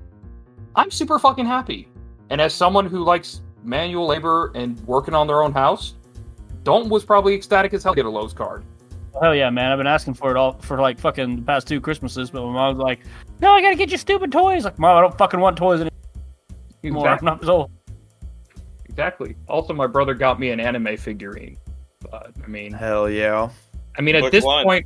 [0.75, 1.87] i'm super fucking happy
[2.31, 5.93] and as someone who likes manual labor and working on their own house
[6.63, 8.63] dalton was probably ecstatic as hell to get a Lowe's card
[9.21, 9.71] Hell yeah, man!
[9.71, 12.51] I've been asking for it all for like fucking the past two Christmases, but my
[12.51, 13.01] mom's like,
[13.43, 15.81] "No, I gotta get you stupid toys." Like, mom, I don't fucking want toys
[16.83, 17.07] anymore.
[17.07, 17.25] I'm exactly.
[17.25, 17.69] not so.
[18.85, 21.57] exactly also my brother got me an anime figurine
[21.99, 23.49] but i mean Hell yeah.
[23.97, 24.63] I mean, at this one?
[24.63, 24.85] point,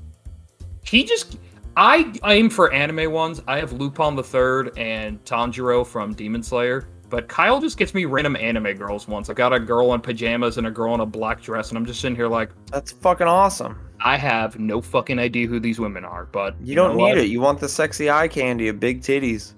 [0.83, 1.37] he just.
[1.75, 3.41] I aim for anime ones.
[3.47, 8.05] I have Lupin the Third and Tanjiro from Demon Slayer, but Kyle just gets me
[8.05, 9.29] random anime girls once.
[9.29, 11.85] I got a girl in pajamas and a girl in a black dress, and I'm
[11.85, 13.79] just sitting here like, That's fucking awesome.
[14.07, 16.27] I have no fucking idea who these women are.
[16.31, 17.17] But You, don't need what?
[17.17, 17.27] it.
[17.27, 19.53] You want the sexy eye candy of big titties.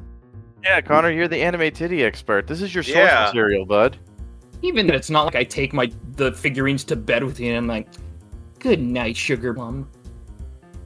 [0.63, 2.47] Yeah, Connor, you're the anime titty expert.
[2.47, 3.25] This is your source Yeah.
[3.27, 3.97] material, bud.
[4.63, 7.57] Even then, it's not like I take my the figurines to bed with you and
[7.57, 7.87] I'm like,
[8.57, 9.87] good night, sugar plum.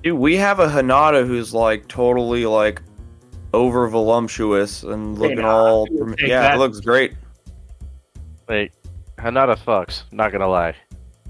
[0.04, 2.82] Dude, we have a Hinata who's like totally like
[3.54, 5.88] over voluptuous and looking nah, all.
[5.90, 6.56] I would Yeah, that.
[6.56, 7.14] it looks great.
[8.50, 8.74] Wait,
[9.18, 10.04] Hinata fucks.
[10.12, 10.76] Not gonna lie.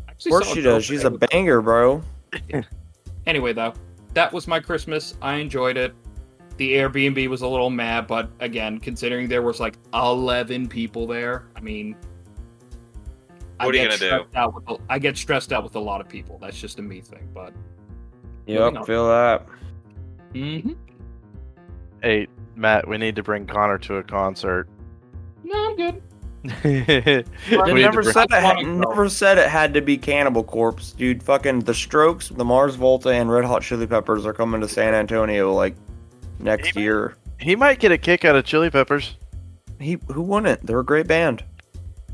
[0.10, 0.84] Of course she does.
[0.84, 2.02] She's a banger, bro.
[3.26, 3.74] Anyway, though,
[4.14, 5.16] that was my Christmas.
[5.22, 5.94] I enjoyed it.
[6.58, 11.46] The Airbnb was a little mad, but again, considering there was like eleven people there,
[11.56, 11.96] I mean,
[13.62, 14.26] I What are you get gonna do?
[14.26, 16.38] stressed Out with a, I get stressed out with a lot of people.
[16.42, 17.54] That's just a me thing, but
[18.46, 18.86] Moving Yep, on.
[18.86, 19.48] feel that.
[20.34, 20.76] Mhm.
[22.02, 24.68] Hey, Matt, we need to bring Connor to a concert.
[25.46, 26.02] no, I'm good.
[26.44, 26.50] We
[26.84, 28.34] They need to never said it.
[28.34, 31.24] I Had, wanna never said it had to be Cannibal Corpse, dude.
[31.24, 34.94] Fucking the Strokes, the Mars Volta, and Red Hot Chili Peppers are coming to San
[34.94, 35.76] Antonio like
[36.40, 36.84] next Hey, man.
[36.84, 37.16] year.
[37.40, 39.16] he might get a kick out of Chili Peppers.
[39.80, 40.66] He who wouldn't?
[40.66, 41.44] They're a great band,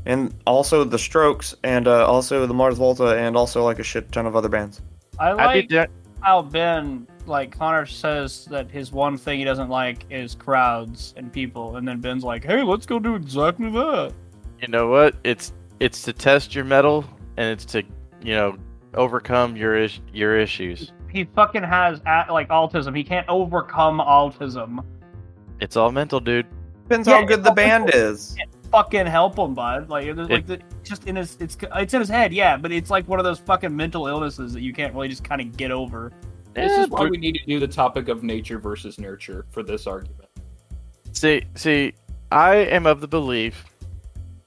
[0.06, 4.10] and also the Strokes, and uh, also the Mars Volta, and also like a shit
[4.12, 4.80] ton of other bands.
[5.18, 5.86] I I'd like be da-
[6.20, 11.32] how Ben, like Connor says that his one thing he doesn't like is crowds and
[11.32, 14.12] people, and then Ben's like, "Hey, let's go do exactly that."
[14.60, 15.14] you know what?
[15.24, 17.04] It's it's to test your metal
[17.36, 17.82] and it's to
[18.22, 18.56] you know
[18.94, 20.92] overcome your is- your issues.
[21.08, 22.96] He fucking has like autism.
[22.96, 24.84] He can't overcome autism.
[25.60, 26.46] It's all mental, dude.
[26.84, 28.36] Depends Yeah, how good the band is.
[28.70, 29.90] Fucking help him, bud.
[29.90, 32.56] Like, it's like the, just in his, it's it's in his head, yeah.
[32.56, 35.40] But it's like one of those fucking mental illnesses that you can't really just kind
[35.40, 36.12] of get over.
[36.54, 39.86] This is why we need to do the topic of nature versus nurture for this
[39.86, 40.28] argument.
[41.12, 41.92] See, see,
[42.32, 43.64] I am of the belief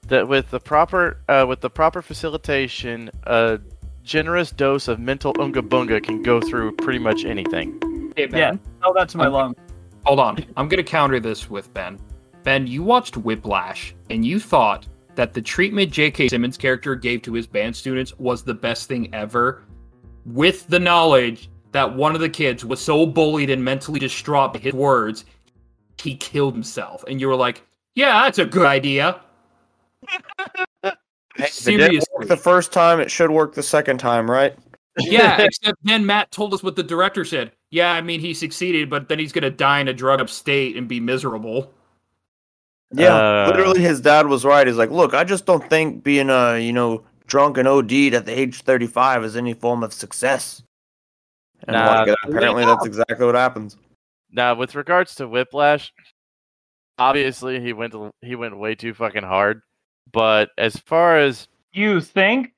[0.07, 3.59] that with the proper uh, with the proper facilitation, a
[4.03, 7.79] generous dose of mental unga bunga can go through pretty much anything.
[8.17, 8.53] Hey, Ben, Yeah.
[8.83, 9.55] Oh, that's my I'm- lung.
[10.05, 10.43] hold on.
[10.57, 11.99] I'm gonna counter this with Ben.
[12.43, 14.85] Ben, you watched Whiplash, and you thought
[15.15, 16.27] that the treatment J.K.
[16.27, 19.63] Simmons' character gave to his band students was the best thing ever,
[20.25, 24.59] with the knowledge that one of the kids was so bullied and mentally distraught by
[24.59, 25.25] his words,
[26.01, 27.03] he killed himself.
[27.07, 27.61] And you were like,
[27.95, 29.19] "Yeah, that's a good idea."
[31.35, 31.89] If it Seriously.
[31.97, 34.55] didn't work the first time, it should work the second time, right?
[34.99, 37.51] Yeah, except then Matt told us what the director said.
[37.71, 40.77] Yeah, I mean he succeeded, but then he's gonna die in a drug up state
[40.77, 41.73] and be miserable.
[42.91, 44.67] Yeah, Uh, literally, his dad was right.
[44.67, 48.27] He's like, "Look, I just don't think being uh, you know, drunk and OD'd at
[48.27, 50.61] the age thirty-five is any form of success."
[51.67, 53.77] And Nah, like, apparently, that's exactly what happens.
[54.31, 55.93] Now, with regards to Whiplash,
[56.97, 59.61] obviously he went to, he went way too fucking hard.
[60.11, 62.53] But as far as You think?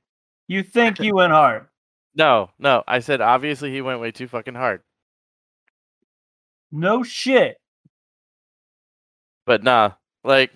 [0.48, 1.68] You think you went hard?
[2.16, 4.82] no, no, I said obviously he went way too fucking hard.
[6.72, 7.58] No shit.
[9.46, 9.92] But nah,
[10.24, 10.52] like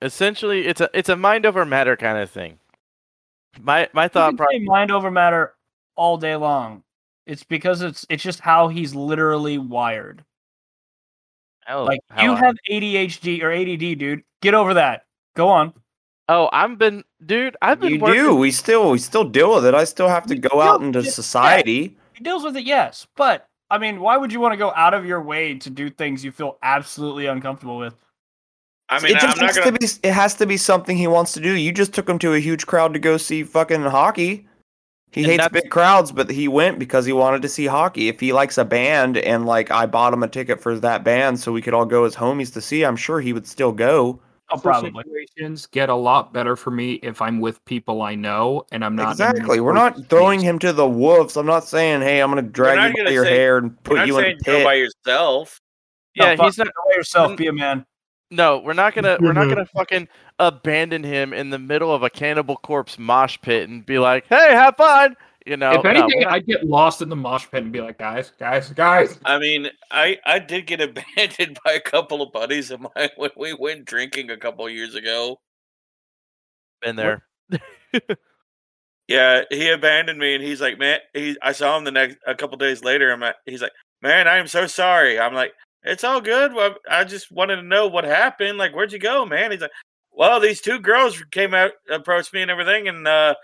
[0.00, 2.58] essentially it's a it's a mind over matter kind of thing.
[3.60, 5.54] My my thought can process mind over matter
[5.96, 6.82] all day long.
[7.26, 10.24] It's because it's it's just how he's literally wired.
[11.68, 14.22] Oh, like you I- have ADHD or ADD, dude.
[14.40, 15.02] Get over that.
[15.34, 15.72] Go on.
[16.28, 18.34] Oh, I've been dude, I've been You working do.
[18.34, 19.74] We still, we still deal with it.
[19.74, 21.96] I still have to You go still out into society.
[22.14, 24.94] He deals with it, yes, but I mean, why would you want to go out
[24.94, 27.94] of your way to do things you feel absolutely uncomfortable with?
[28.88, 29.78] I mean, it just I'm not has gonna.
[29.78, 30.08] to be.
[30.08, 31.52] It has to be something he wants to do.
[31.52, 34.46] You just took him to a huge crowd to go see fucking hockey.
[35.16, 38.08] He And hates that's- big crowds, but he went because he wanted to see hockey.
[38.08, 41.40] If he likes a band and like I bought him a ticket for that band
[41.40, 44.20] so we could all go as homies to see, I'm sure he would still go.
[44.50, 45.02] Oh, Social probably.
[45.04, 48.94] Situations get a lot better for me if I'm with people I know and I'm
[48.94, 49.58] not exactly.
[49.58, 51.38] We're not throwing him to the wolves.
[51.38, 54.18] I'm not saying, hey, I'm gonna drag you by your say- hair and put you
[54.18, 55.62] in a saying go by yourself.
[56.14, 57.36] Yeah, No, he's not by yourself.
[57.38, 57.86] Be a man.
[58.30, 60.08] No, we're not gonna we're not gonna fucking
[60.38, 64.50] abandon him in the middle of a cannibal corpse mosh pit and be like, "Hey,
[64.52, 67.72] have fun." You know, If anything, we're I'd get lost in the mosh pit and
[67.72, 69.20] be like, guys, guys, guys.
[69.24, 70.80] I mean, I I did get
[71.16, 74.72] abandoned by a couple of buddies of mine when we went drinking a couple of
[74.72, 75.38] years ago.
[76.82, 77.24] been there.
[79.08, 81.36] Yeah, he abandoned me, and he's like, man, he.
[81.40, 83.12] I saw him the next a couple days later.
[83.12, 85.18] I'm like, he's like, man, I am so sorry.
[85.18, 85.52] I'm like,
[85.86, 86.52] it's all good.
[86.52, 88.58] Well, I just wanted to know what happened.
[88.58, 89.52] Like, where'd you go, man?
[89.52, 89.70] He's like,
[90.12, 93.34] well, these two girls came out, approached me, and everything, and uh,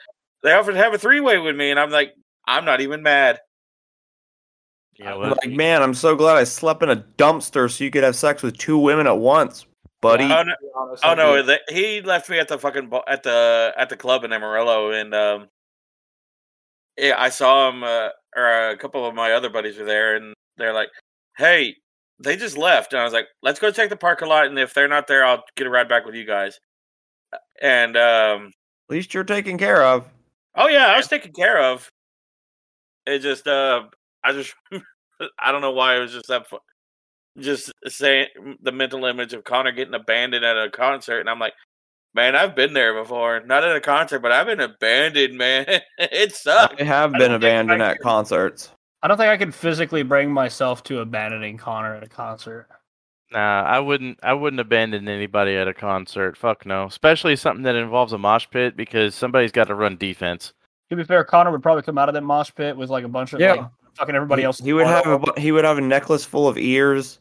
[0.42, 2.14] they offered to have a three way with me, and I'm like,
[2.46, 3.40] I'm not even mad.
[4.94, 7.90] You know I'm like, man, I'm so glad I slept in a dumpster so you
[7.90, 9.66] could have sex with two women at once,
[10.00, 10.24] buddy.
[10.24, 10.54] Oh no,
[11.02, 14.24] oh no, the, he left me at the fucking bo- at the at the club
[14.24, 15.48] in Amarillo, and um,
[16.98, 17.84] yeah, I saw him.
[17.84, 20.88] Uh, or a couple of my other buddies were there, and they're like,
[21.36, 21.76] "Hey,
[22.22, 24.74] they just left," and I was like, "Let's go check the parking lot, and if
[24.74, 26.58] they're not there, I'll get a ride back with you guys."
[27.60, 28.46] And um,
[28.88, 30.08] At least you're taken care of.
[30.54, 31.90] oh yeah, I was taken care of.
[33.06, 33.84] It just uh,
[34.24, 34.54] I just
[35.38, 36.48] I don't know why it was just that.
[36.48, 36.58] Fu-
[37.38, 38.26] just saying
[38.62, 41.54] the mental image of Connor getting abandoned at a concert, and I'm like,
[42.14, 43.40] man, I've been there before.
[43.40, 45.64] Not at a concert, but I've been abandoned, man.
[45.98, 46.80] it sucks.
[46.80, 48.70] I have I been abandoned at concerts.
[49.02, 52.68] I don't think I could physically bring myself to abandoning Connor at a concert.
[53.32, 54.18] Nah, I wouldn't.
[54.22, 56.36] I wouldn't abandon anybody at a concert.
[56.36, 56.86] Fuck no.
[56.86, 60.52] Especially something that involves a mosh pit because somebody's got to run defense.
[60.90, 63.08] To be fair, Connor would probably come out of that mosh pit with like a
[63.08, 63.52] bunch of Yeah.
[63.52, 64.58] like fucking everybody he, else.
[64.58, 67.18] He would have a, he would have a necklace full of ears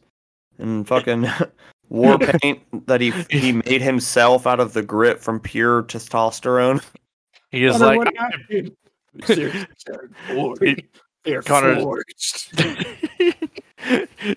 [0.58, 1.26] and fucking
[1.88, 6.84] war paint that he he made himself out of the grit from pure testosterone.
[7.50, 8.72] He is Connor, like,
[11.24, 11.30] what happened?
[11.30, 12.44] Seriously, Jared, He- They're Connor's- forged.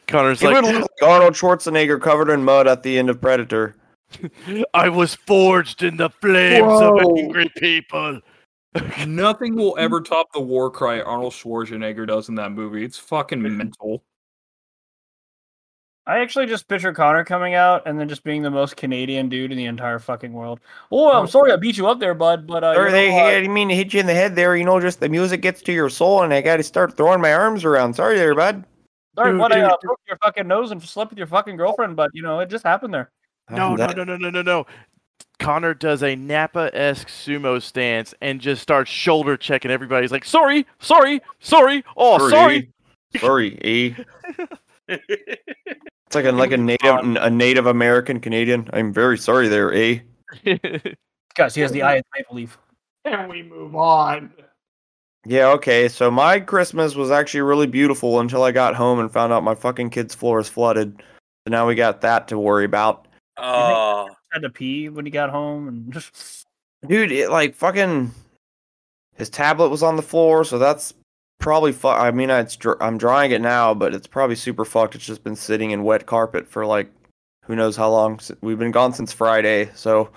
[0.07, 3.21] Connor's He would like, look like Arnold Schwarzenegger covered in mud at the end of
[3.21, 3.75] Predator.
[4.73, 8.21] I was forged in the flames of angry people.
[9.07, 12.83] Nothing will ever top the war cry Arnold Schwarzenegger does in that movie.
[12.83, 14.03] It's fucking mental.
[16.07, 19.51] I actually just picture Connor coming out and then just being the most Canadian dude
[19.51, 20.59] in the entire fucking world.
[20.91, 23.31] Oh, I'm sorry I beat you up there, bud, but uh, Or they uh, I
[23.33, 24.55] didn't mean to hit you in the head there.
[24.55, 27.21] You know, just the music gets to your soul, and I got to start throwing
[27.21, 27.95] my arms around.
[27.95, 28.63] Sorry there, bud.
[29.17, 29.79] sorry, Dude, bud, I dude, uh, dude.
[29.87, 32.63] broke your fucking nose and slept with your fucking girlfriend, but you know it just
[32.63, 33.11] happened there.
[33.49, 34.65] No, no, That- no, no, no, no, no.
[35.39, 40.03] Connor does a Napa esque sumo stance and just starts shoulder checking everybody.
[40.03, 41.83] He's like, sorry, sorry, sorry.
[41.97, 42.69] Oh, sorry.
[43.17, 43.95] Sorry, E.
[46.07, 48.69] It's like a like a native a Native American Canadian.
[48.73, 50.03] I'm very sorry there, E.
[50.45, 50.77] Eh?
[51.35, 52.57] Guys, he has the eye of maple leaf.
[53.05, 54.31] Can we move on?
[55.25, 55.87] Yeah, okay.
[55.87, 59.55] So my Christmas was actually really beautiful until I got home and found out my
[59.55, 60.95] fucking kid's floor is flooded.
[60.99, 63.07] So now we got that to worry about.
[63.37, 66.45] Oh, Had to pee when he got home, and just
[66.87, 68.11] Dude, it like fucking
[69.15, 70.93] his tablet was on the floor, so that's
[71.39, 74.95] probably fu- I mean, it's dr- I'm drying it now, but it's probably super fucked.
[74.95, 76.91] It's just been sitting in wet carpet for like
[77.43, 78.19] who knows how long.
[78.41, 80.09] We've been gone since Friday, so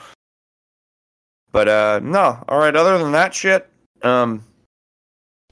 [1.52, 3.68] but uh no, all right, other than that shit,
[4.02, 4.44] um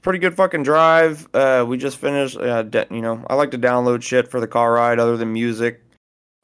[0.01, 1.27] pretty good fucking drive.
[1.33, 4.47] Uh we just finished uh de- you know, I like to download shit for the
[4.47, 5.81] car ride other than music.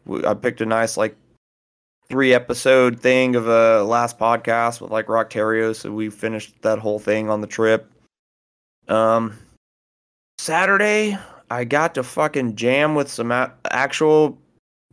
[0.05, 1.15] We- I picked a nice like
[2.09, 6.99] three episode thing of a last podcast with like Rocktario, so we finished that whole
[6.99, 7.89] thing on the trip.
[8.87, 9.37] Um,
[10.37, 11.17] Saturday,
[11.49, 14.37] I got to fucking jam with some a- actual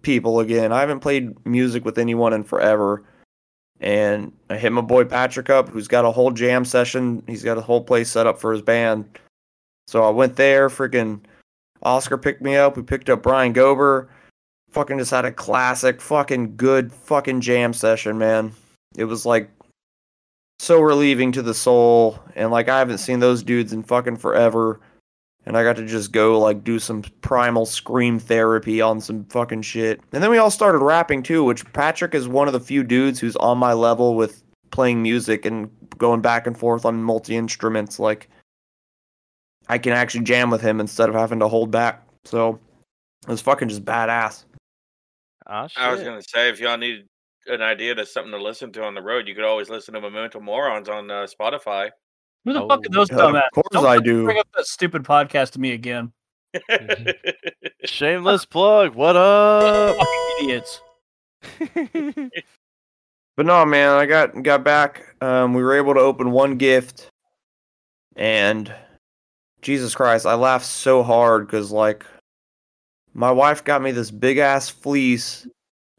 [0.03, 0.73] people again.
[0.73, 3.03] I haven't played music with anyone in forever.
[3.81, 7.23] And I hit my boy Patrick up, who's got a whole jam session.
[7.27, 9.19] He's got a whole place set up for his band.
[9.87, 11.21] So I went there, freaking
[11.83, 12.77] Oscar picked me up.
[12.77, 14.09] We picked up Brian Gober
[14.71, 18.53] fucking just had a classic fucking good fucking jam session man
[18.97, 19.51] it was like
[20.61, 24.79] so relieving to the soul and like i haven't seen those dudes in fucking forever
[25.47, 29.63] and i got to just go like do some primal scream therapy on some fucking
[29.63, 30.03] shit.
[30.13, 33.19] And then we all started rapping too which patrick is one of the few dudes
[33.19, 37.99] who's on my level with playing music and going back and forth on multi instruments
[37.99, 38.29] like
[39.71, 42.07] i can actually jam with him instead of having to hold back.
[42.27, 42.61] So
[43.23, 44.45] it was fucking just badass.
[45.49, 45.79] Shit.
[45.79, 47.07] I was gonna say if y'all need
[47.51, 50.01] an idea to something to listen to on the road, you could always listen to
[50.01, 51.91] Memento Morons on uh, Spotify.
[52.45, 52.69] who the Oh.
[52.69, 53.47] fuck are those dumbass?
[53.47, 54.25] Of course Don't I do.
[54.25, 56.13] Bring up that stupid podcast to me again.
[57.85, 58.95] Shameless plug.
[58.95, 59.97] What up?
[60.43, 60.81] Idiots.
[63.37, 65.15] But no, man, I got got back.
[65.23, 67.09] Um, we were able to open one gift,
[68.15, 68.71] and
[69.63, 72.05] Jesus Christ, I laughed so hard because like
[73.15, 75.47] my wife got me this big ass fleece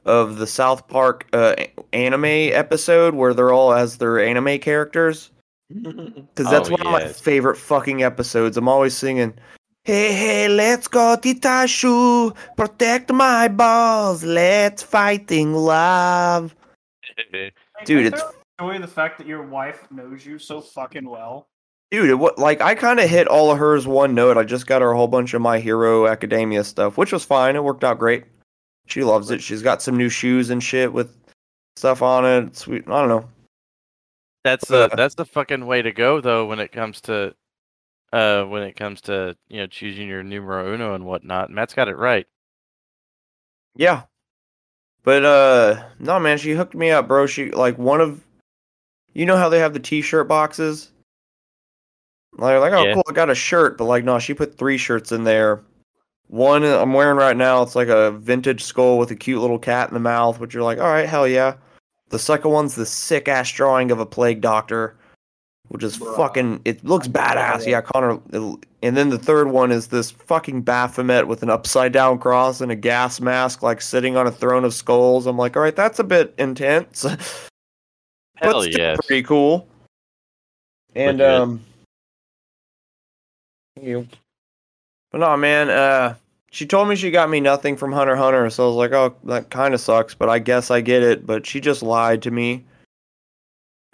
[0.05, 1.55] of the South Park uh,
[1.93, 5.31] anime episode where they're all as their anime characters.
[5.73, 8.57] Because that's Oh, one of my favorite fucking episodes.
[8.57, 9.33] I'm always singing,
[9.83, 16.53] Hey, hey, let's go, Titashu, protect my balls, let's fighting love.
[17.85, 18.21] Dude, it's
[18.59, 21.47] enjoy the fact that your wife knows you so fucking well.
[21.89, 24.37] Dude, it, what like I kind of hit all of hers one note.
[24.37, 27.55] I just got her a whole bunch of My Hero Academia stuff, which was fine.
[27.55, 28.25] It worked out great.
[28.87, 29.41] She loves it.
[29.41, 31.15] She's got some new shoes and shit with
[31.75, 32.55] stuff on it.
[32.55, 32.83] Sweet.
[32.87, 33.29] I don't know.
[34.43, 37.35] That's the Uh, that's the fucking way to go though when it comes to
[38.11, 41.49] uh when it comes to you know choosing your numero uno and whatnot.
[41.51, 42.27] Matt's got it right.
[43.75, 44.03] Yeah.
[45.03, 47.27] But uh no man, she hooked me up, bro.
[47.27, 48.21] She like one of
[49.13, 50.91] you know how they have the t-shirt boxes?
[52.33, 52.93] Like, like oh Yeah.
[52.93, 55.61] cool, I got a shirt, but like no, she put three shirts in there.
[56.31, 59.89] One I'm wearing right now, it's like a vintage skull with a cute little cat
[59.89, 61.55] in the mouth, which you're like, all right, hell yeah.
[62.07, 64.95] The second one's the sick ass drawing of a plague doctor,
[65.67, 66.15] which is Bruh.
[66.15, 66.61] fucking.
[66.63, 67.67] It looks badass.
[67.67, 68.17] Yeah, Connor.
[68.81, 72.71] And then the third one is this fucking Baphomet with an upside down cross and
[72.71, 75.27] a gas mask, like sitting on a throne of skulls.
[75.27, 77.01] I'm like, all right, that's a bit intense.
[78.37, 78.97] Hell but still yes.
[79.05, 79.67] pretty cool.
[80.95, 81.41] And Legit.
[81.41, 81.61] um,
[83.81, 84.07] you
[85.11, 85.69] But no, man.
[85.69, 86.15] Uh,
[86.51, 89.15] she told me she got me nothing from Hunter Hunter, so I was like, oh,
[89.23, 90.13] that kind of sucks.
[90.13, 91.25] But I guess I get it.
[91.25, 92.65] But she just lied to me.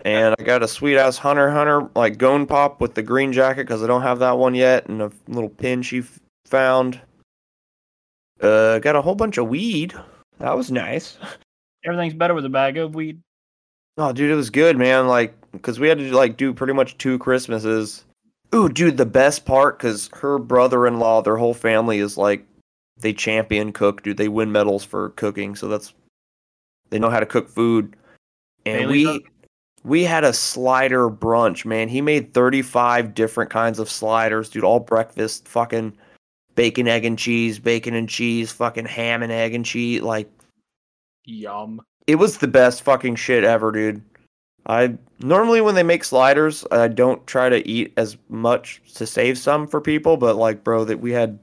[0.04, 3.64] And I got a sweet ass Hunter Hunter like Gon Pop with the green jacket
[3.64, 7.00] because I don't have that one yet, and a little pin she f- found.
[8.42, 9.94] Uh, got a whole bunch of weed.
[10.40, 11.18] That was nice.
[11.84, 13.22] Everything's better with a bag of weed.
[13.98, 15.08] Oh, dude, it was good, man.
[15.08, 18.06] Like, cause we had to like do pretty much two Christmases.
[18.56, 22.46] Ooh, dude, the best part, cause her brother-in-law, their whole family is like,
[23.00, 24.18] they champion cook, dude.
[24.18, 25.94] They win medals for cooking, so that's
[26.90, 27.96] they know how to cook food.
[28.66, 29.32] And Bailey we cook?
[29.84, 31.90] we had a slider brunch, man.
[31.90, 35.94] He made 35 different kinds of sliders, dude, all breakfast, fucking
[36.56, 40.02] bacon, egg, and cheese, bacon and cheese, fucking ham and egg and cheese.
[40.02, 40.32] Like,
[41.26, 41.82] Yum.
[42.08, 44.02] it was the best fucking shit ever, dude.
[44.68, 49.38] I normally when they make sliders, I don't try to eat as much to save
[49.38, 51.40] some for people, but like, bro, that we had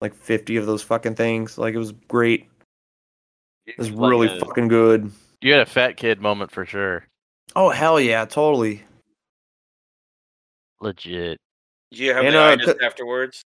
[0.00, 1.58] like 50 of those fucking things.
[1.58, 2.46] Like, it was great.
[3.66, 5.10] It was Like really a- fucking good.
[5.40, 7.04] You had a fat kid moment for sure.
[7.56, 8.82] Oh hell yeah, totally.
[10.80, 11.38] Legit.
[11.92, 13.42] Do you have And, the uh, itis afterwards?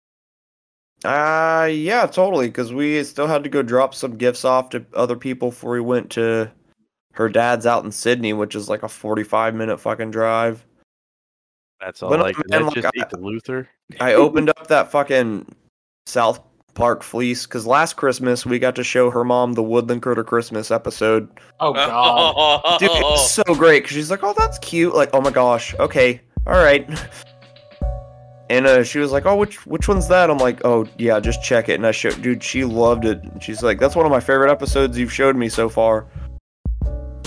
[1.03, 2.47] Uh yeah, totally.
[2.47, 5.81] Because we still had to go drop some gifts off to other people before we
[5.81, 6.51] went to
[7.17, 10.65] her dad's out in Sydney, which is like a forty-five minute fucking drive.
[11.79, 12.09] That's all.
[12.09, 13.69] But like, man, I like, just I- eat the Luther?
[13.99, 15.45] I opened up that fucking
[16.05, 16.41] South
[16.73, 20.69] Park fleece because last Christmas we got to show her mom the Woodland Critter Christmas
[20.71, 21.27] episode.
[21.59, 22.79] Oh god.
[22.79, 25.73] Dude, it was so great because she's like, "Oh, that's cute." Like, "Oh my gosh,
[25.79, 26.87] okay, all right."
[28.49, 31.43] And uh, she was like, "Oh, which which one's that?" I'm like, "Oh yeah, just
[31.43, 33.21] check it." And I showed, dude, she loved it.
[33.21, 36.07] And She's like, "That's one of my favorite episodes you've showed me so far."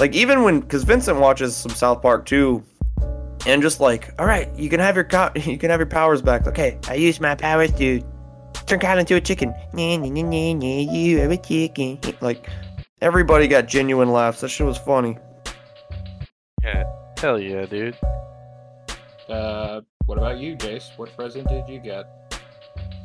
[0.00, 2.64] Like even when, because Vincent watches some South Park too,
[3.46, 6.22] and just like, "All right, you can have your co- you can have your powers
[6.22, 8.00] back." Okay, I use my powers to
[8.66, 9.54] turn Kyle into a chicken.
[9.74, 11.98] Nah, nah, nah, nah, nah, you are a chicken.
[12.22, 12.48] Like
[13.02, 14.40] everybody got genuine laughs.
[14.40, 15.18] That shit was funny.
[16.64, 16.84] Yeah,
[17.18, 17.96] hell yeah, dude.
[19.28, 20.90] Uh, what about you, Jase?
[20.96, 22.06] What present did you get?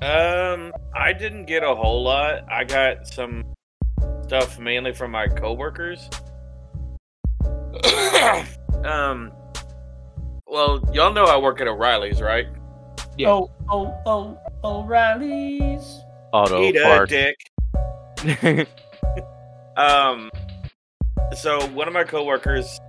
[0.01, 2.45] Um, I didn't get a whole lot.
[2.49, 3.43] I got some
[4.23, 6.09] stuff mainly from my coworkers.
[8.85, 9.31] Um,
[10.47, 12.47] well, y'all know I work at O'Reilly's, right?
[13.17, 13.29] Yeah.
[13.29, 16.01] Oh, oh, oh, O'Reilly's.
[16.31, 18.67] Auto Eat a dick.
[19.77, 20.31] Um,
[21.37, 22.79] so one of my coworkers,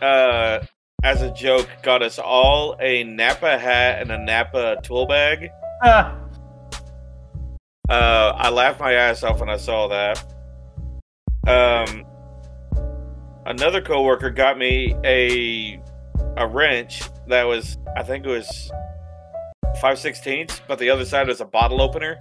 [0.00, 0.60] uh,
[1.02, 5.50] as a joke, got us all a Napa hat and a Napa tool bag.
[5.82, 6.16] Ah,
[7.88, 10.24] Uh, I laughed my ass off when I saw that.
[11.48, 12.04] Um,
[13.46, 15.80] another coworker got me a
[16.36, 18.70] a wrench that was, I think it was
[19.80, 22.16] five sixteenths, but the other side was a bottle opener.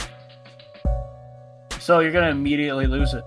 [1.79, 3.23] so you're gonna immediately lose it.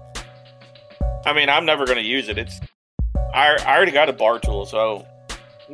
[1.25, 2.39] I mean, I'm never gonna use it.
[2.39, 2.61] It's,
[3.35, 5.07] I, I already got a bar tool, so,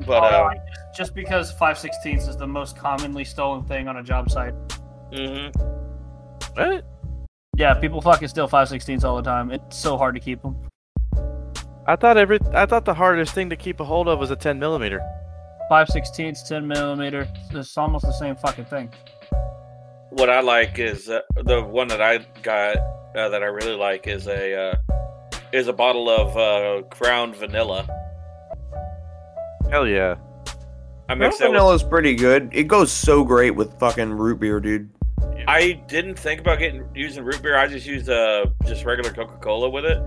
[0.06, 0.58] but Oh, no, uh, I-
[0.96, 4.52] just because 5 16ths is the most commonly stolen thing on a job site.
[5.12, 5.54] mhm.
[6.54, 6.84] what?
[7.56, 9.50] Yeah, people fucking steal 5 16ths all the time.
[9.52, 10.56] It's so hard to keep them.
[11.88, 14.36] I thought every I thought the hardest thing to keep a hold of was a
[14.36, 15.00] 10 millimeter.
[15.70, 17.26] 5 16ths, 10 millimeter.
[17.50, 18.90] It's almost the same fucking thing.
[20.10, 22.76] what I like is uh, the one that I got
[23.16, 24.74] uh, that I really like is a uh,
[25.54, 27.88] is a bottle of uh, Crown Vanilla.
[29.70, 30.16] Hell yeah.
[31.08, 32.50] I Crown Vanilla is with pretty good.
[32.52, 34.90] It goes so great with fucking root beer, dude.
[35.46, 37.56] I didn't think about getting using root beer.
[37.56, 40.02] I just used uh just regular Coca Cola with it,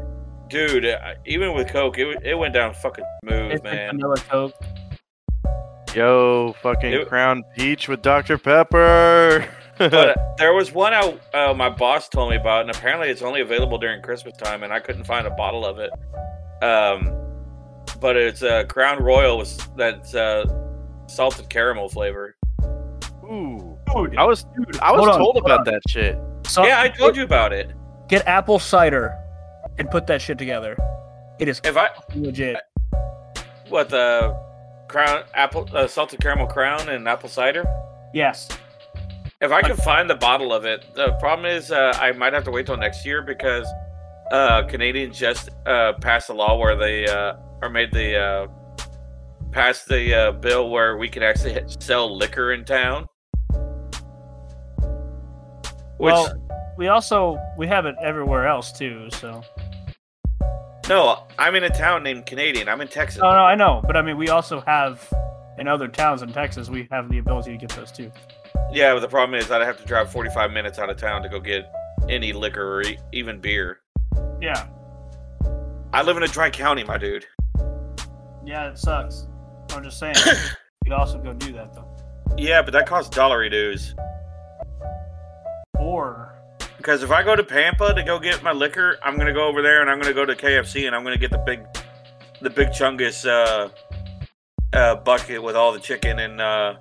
[0.52, 0.86] dude.
[0.86, 3.96] uh, Even with Coke, it, it went down fucking smooth, It's like man.
[3.96, 4.54] vanilla Coke.
[5.96, 8.38] Yo, fucking It- Crown Peach with Dr.
[8.38, 9.48] Pepper.
[9.78, 13.24] But uh, there was one I, uh, my boss told me about, and apparently it's
[13.24, 15.90] only available during Christmas time, and I couldn't find a bottle of it.
[16.64, 17.12] Um,
[18.00, 20.46] but it's uh, Crown Royal was that's uh,
[21.08, 22.36] salted caramel flavor.
[23.24, 23.76] Ooh.
[23.96, 24.46] Dude, I was
[24.84, 25.74] I was Hold on, told hold about on.
[25.74, 26.16] that shit.
[26.46, 27.72] so yeah, I told you about it.
[28.08, 29.18] Get apple cider
[29.78, 30.78] and put that shit together.
[31.40, 32.58] It is If I legit.
[33.70, 34.38] what the
[34.88, 37.66] crown apple uh, salted caramel crown and apple cider.
[38.14, 38.50] Yes.
[39.40, 42.44] If I could find the bottle of it, the problem is uh, I might have
[42.44, 43.66] to wait till next year because
[44.32, 48.48] uh, Canadians just uh, passed a law where they uh, or made the uh,
[49.52, 53.08] passed the uh, bill where we can actually sell liquor in town.
[55.98, 56.34] Which Well,
[56.78, 59.10] we also we have it everywhere else too.
[59.12, 59.42] So
[60.90, 62.68] no, I'm in a town named Canadian.
[62.68, 63.22] I'm in Texas.
[63.22, 65.08] no, no, I know, but I mean we also have
[65.58, 68.12] in other towns in Texas we have the ability to get those too.
[68.72, 71.30] Yeah, but the problem is I'd have to drive 45 minutes out of town to
[71.30, 71.72] go get
[72.10, 73.80] any liquor or e- even beer.
[74.42, 74.68] Yeah,
[75.94, 77.26] I live in a dry county, my dude.
[78.46, 79.28] yeah, it sucks.
[79.74, 80.16] I'm just saying.
[80.26, 80.34] you
[80.92, 81.88] could also go do that though.
[82.38, 83.94] Yeah, but that costs dollary dues.
[85.80, 86.34] Or
[86.82, 89.62] Because if I go to Pampa to go get my liquor, I'm gonna go over
[89.62, 91.64] there and I'm gonna go to KFC and I'm gonna get the big,
[92.42, 93.70] the big chungus uh,
[94.74, 96.74] uh, bucket with all the chicken and uh,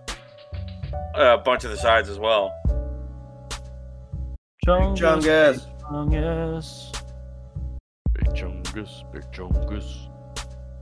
[1.15, 2.51] a bunch of the sides as well.
[4.67, 5.67] Chungus.
[5.91, 6.97] Chungus.
[8.15, 10.09] Big chungus, big chungus.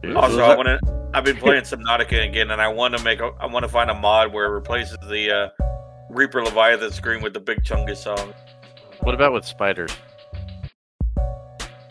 [0.05, 0.12] Yeah.
[0.14, 1.11] Also, I want to.
[1.12, 3.19] I've been playing Subnautica again, and I want to make.
[3.19, 5.49] A, I want to find a mod where it replaces the uh,
[6.09, 8.33] Reaper Leviathan screen with the Big Chungus song.
[9.01, 9.90] What about with spiders?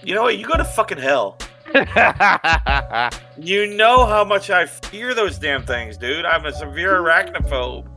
[0.04, 0.38] You know what?
[0.38, 1.38] You go to fucking hell.
[3.40, 6.26] You know how much I fear those damn things, dude.
[6.26, 7.88] I'm a severe arachnophobe.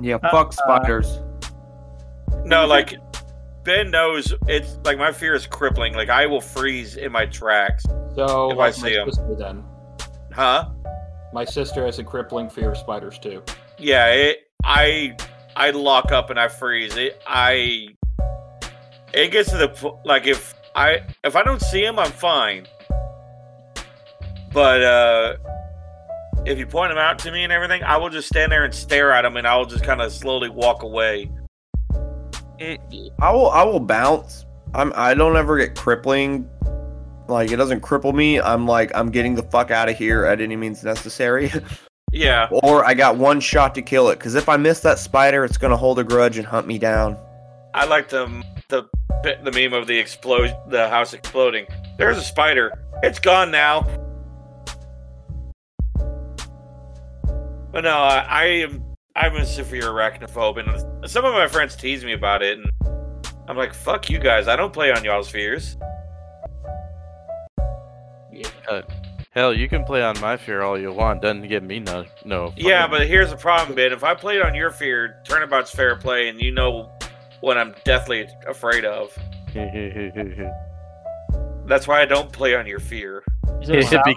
[0.00, 1.20] Yeah, uh, fuck spiders.
[2.44, 2.96] No, like
[3.62, 5.94] Ben knows it's like my fear is crippling.
[5.94, 7.84] Like I will freeze in my tracks.
[8.16, 9.10] So, If I see my 'em.
[9.12, 9.64] sister then.
[10.32, 10.70] Huh?
[11.32, 13.40] My sister has a crippling fear of spiders too.
[13.78, 15.16] Yeah, it, I
[15.54, 16.96] I lock up and I freeze.
[16.96, 17.86] It I
[19.14, 22.66] it gets to the like if I if I don't see him, I'm fine.
[24.52, 25.36] But uh
[26.44, 28.74] if you point him out to me and everything, I will just stand there and
[28.74, 31.30] stare at him, and I will just kind of slowly walk away.
[33.20, 34.44] I will I will bounce.
[34.74, 36.48] I'm I don't ever get crippling.
[37.28, 38.40] Like it doesn't cripple me.
[38.40, 41.52] I'm like I'm getting the fuck out of here at any means necessary.
[42.14, 44.20] Yeah, or I got one shot to kill it.
[44.20, 47.16] Cause if I miss that spider, it's gonna hold a grudge and hunt me down.
[47.72, 48.84] I like the the
[49.22, 51.66] the meme of the explode the house exploding.
[51.98, 52.72] There's a spider.
[53.02, 53.86] It's gone now.
[57.72, 58.84] But no, I, I am
[59.16, 62.70] I'm a severe arachnophobe, and some of my friends tease me about it, and
[63.48, 64.48] I'm like, "Fuck you guys!
[64.48, 65.76] I don't play on y'all's fears."
[68.68, 68.82] Uh,
[69.30, 71.20] hell, you can play on my fear all you want.
[71.22, 72.52] Doesn't give me no no.
[72.56, 73.92] Yeah, but here's the problem, Ben.
[73.92, 76.90] If I played on your fear, turnabout's fair play, and you know
[77.42, 79.16] what I'm deathly afraid of.
[81.66, 83.22] That's why I don't play on your fear.
[83.60, 84.16] Is it salad?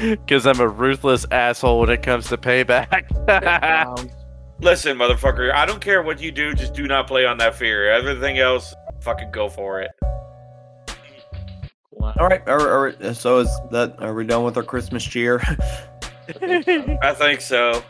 [0.00, 3.04] Because I'm a ruthless asshole when it comes to payback.
[4.60, 7.92] Listen, motherfucker, I don't care what you do, just do not play on that fear.
[7.92, 9.90] Everything else, fucking go for it.
[12.00, 13.16] All right, all right, all right.
[13.16, 14.00] So is that?
[14.00, 15.40] Are we done with our Christmas cheer?
[16.40, 17.82] I think so.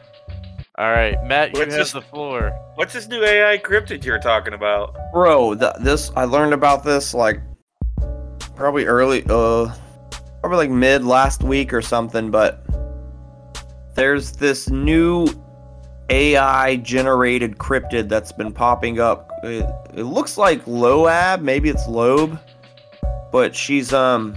[0.78, 2.52] All right, Matt, you What's have this- the floor.
[2.76, 4.94] What's this new AI cryptid you're talking about?
[5.12, 7.40] Bro, th- this I learned about this like
[8.54, 9.72] probably early, uh,
[10.40, 12.30] probably like mid last week or something.
[12.30, 12.64] But
[13.96, 15.26] there's this new
[16.10, 19.28] AI generated cryptid that's been popping up.
[19.42, 22.38] It, it looks like Loab, maybe it's Loeb,
[23.32, 24.36] but she's um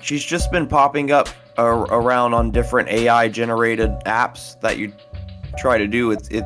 [0.00, 4.92] she's just been popping up ar- around on different AI generated apps that you
[5.58, 6.10] try to do.
[6.10, 6.44] It's it.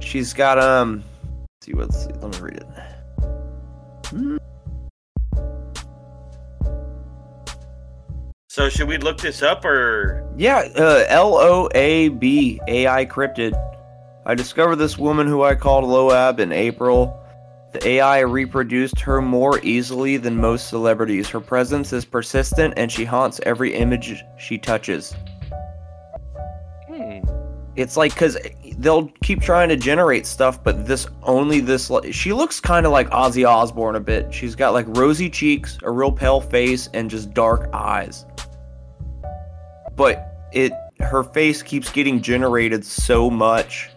[0.00, 1.04] She's got um.
[1.62, 2.06] Let's see what's.
[2.06, 2.66] Let me read it.
[4.08, 4.36] Hmm.
[8.48, 10.28] So should we look this up or?
[10.36, 13.54] Yeah, uh, L O A B AI cryptid.
[14.26, 17.21] I discovered this woman who I called Loab in April.
[17.72, 21.30] The AI reproduced her more easily than most celebrities.
[21.30, 25.14] Her presence is persistent and she haunts every image she touches.
[26.86, 27.20] Hmm.
[27.74, 28.36] It's like because
[28.76, 31.90] they'll keep trying to generate stuff, but this only this.
[32.10, 34.32] She looks kind of like Ozzy Osbourne a bit.
[34.34, 38.26] She's got like rosy cheeks, a real pale face, and just dark eyes.
[39.96, 43.91] But it, her face keeps getting generated so much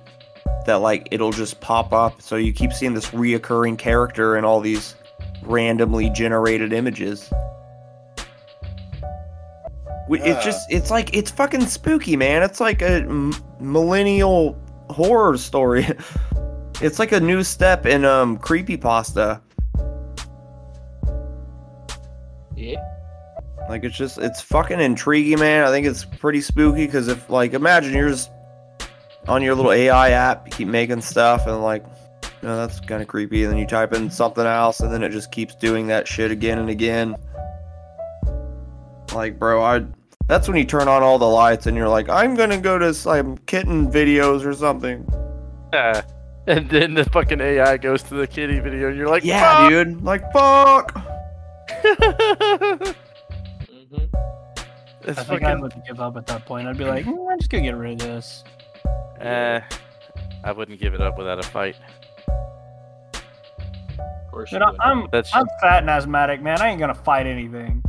[0.66, 2.22] that like it'll just pop up.
[2.22, 4.96] So you keep seeing this reoccurring character in all these
[5.44, 7.32] randomly generated images.
[10.08, 12.44] We- It's just, it's like, it's fucking spooky, man.
[12.44, 14.56] It's like a m- millennial
[14.92, 15.88] horror story.
[16.82, 19.42] it's like a new step in um creepypasta.
[22.56, 22.84] Yeah.
[23.68, 25.64] Like it's just, it's fucking intriguing, man.
[25.66, 28.30] I think it's pretty spooky because if, like, imagine you're just
[29.28, 31.84] on your little AI app, you keep making stuff, and like,
[32.44, 33.44] no, that's kind of creepy.
[33.44, 36.32] And then you type in something else, and then it just keeps doing that shit
[36.32, 37.16] again and again.
[39.14, 39.86] Like, bro, I.
[40.28, 42.94] That's when you turn on all the lights, and you're like, I'm gonna go to
[42.94, 45.08] some kitten videos or something.
[45.74, 46.02] Yeah.
[46.48, 50.04] And then the fucking AI goes to the kitty video, and you're like, Yeah, dude.
[50.04, 50.94] Like, fuck.
[51.84, 51.98] dude.
[52.00, 52.96] hmm
[55.04, 55.62] It's I think I fucking.
[55.62, 56.68] would give up at that point.
[56.68, 58.44] I'd be like, "Mm, I'm just gonna get rid of this.
[59.20, 59.62] Eh,
[60.44, 61.76] I wouldn't give it up without a fight.
[63.14, 64.80] Of course you I- would.
[64.82, 66.62] I'm That's I'm fat and asthmatic, man.
[66.62, 67.84] I ain't gonna fight anything.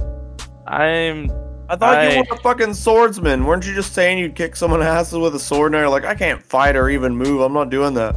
[0.66, 1.30] I'm
[1.68, 3.44] I thought I- you were a fucking swordsman.
[3.44, 5.72] Weren't you just saying you'd kick someone asses with a sword?
[5.72, 7.40] Now you're like, I can't fight or even move.
[7.40, 8.16] I'm not doing that.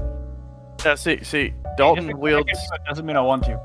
[0.85, 3.59] yeah, see see Just Dalton because I wields do it doesn't mean I want to.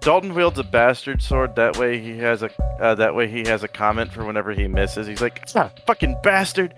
[0.00, 1.56] Dalton wields a bastard sword.
[1.56, 4.68] That way he has a uh, that way he has a comment for whenever he
[4.68, 5.06] misses.
[5.06, 6.74] He's like, ah, fucking bastard.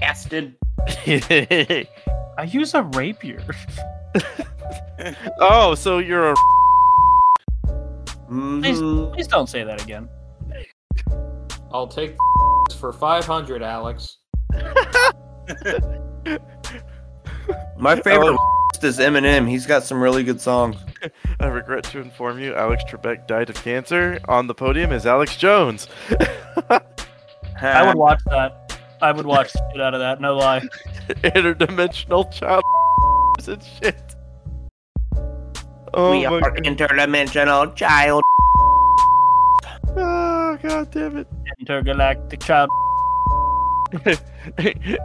[0.00, 0.56] Bastard.
[0.78, 0.86] Oh,
[2.38, 3.42] I use a rapier.
[5.40, 6.34] Oh, so you're a
[8.28, 9.12] Please, Mhm.
[9.12, 10.08] please don't say that again.
[11.70, 12.16] I'll take
[12.78, 14.16] for 500, Alex.
[17.78, 18.38] My favorite
[18.82, 19.46] is Eminem.
[19.48, 20.76] He's got some really good songs.
[21.40, 24.18] I regret to inform you, Alex Trebek died of cancer.
[24.28, 25.88] On the podium is Alex Jones.
[27.60, 28.65] I would watch that.
[29.06, 30.20] I would watch shit out of that.
[30.20, 30.60] No lie.
[31.08, 32.64] Interdimensional child
[33.48, 34.16] and shit.
[35.94, 36.64] Oh we my are god.
[36.64, 38.22] interdimensional child.
[39.96, 41.28] Oh, god damn it.
[41.60, 42.68] Intergalactic child.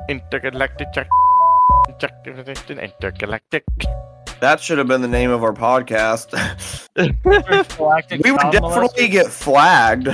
[0.10, 1.08] Intergalactic check.
[1.88, 3.64] Intergalactic.
[4.42, 6.34] That should have been the name of our podcast.
[6.96, 10.10] We would definitely get flagged.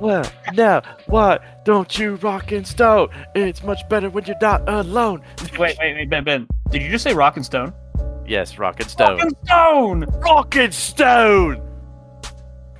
[0.00, 1.64] Well, now, what?
[1.64, 3.08] Don't you rock and stone?
[3.36, 5.22] It's much better when you're not alone.
[5.58, 6.48] Wait, wait, wait, Ben, Ben.
[6.70, 7.72] Did you just say rock and stone?
[8.26, 9.18] Yes, rock and stone.
[9.18, 10.00] Rock and stone.
[10.20, 11.68] Rock and stone!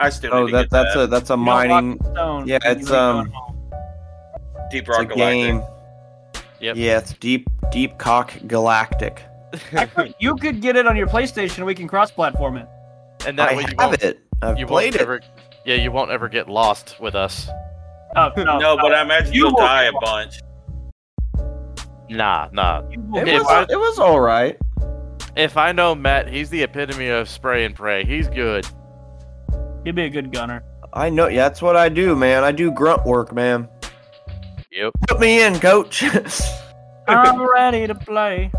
[0.00, 1.02] I still Oh, need to that get that's that.
[1.02, 1.98] a that's a You mining.
[2.12, 2.48] stone.
[2.48, 4.70] Yeah, it's, really um, don't.
[4.70, 5.16] Deep It's Rock a Galactic.
[5.18, 5.62] game.
[6.60, 6.76] Yep.
[6.76, 9.22] Yeah, it's deep deep cock galactic.
[9.72, 11.64] Actually, you could get it on your PlayStation.
[11.66, 12.68] We can cross-platform it.
[13.26, 14.20] And that I way you have won't, it.
[14.42, 15.00] I've you played won't it.
[15.02, 15.20] ever.
[15.64, 17.48] Yeah, you won't ever get lost with us.
[18.16, 20.40] Oh, no, oh, No, but I imagine You you'll will die a bunch.
[22.08, 22.82] Nah, nah.
[22.90, 24.56] It was, I- it was all right.
[25.36, 28.04] If I know Matt, he's the epitome of spray and pray.
[28.04, 28.66] He's good.
[29.84, 30.62] You'd be a good gunner.
[30.92, 31.28] I know.
[31.28, 32.44] Yeah, that's what I do, man.
[32.44, 33.66] I do grunt work, man.
[34.70, 34.92] Yep.
[35.08, 36.04] Put me in, coach.
[37.08, 38.50] I'm ready to play.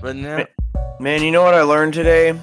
[0.00, 0.46] But now,
[0.98, 2.38] man, you know what I learned today?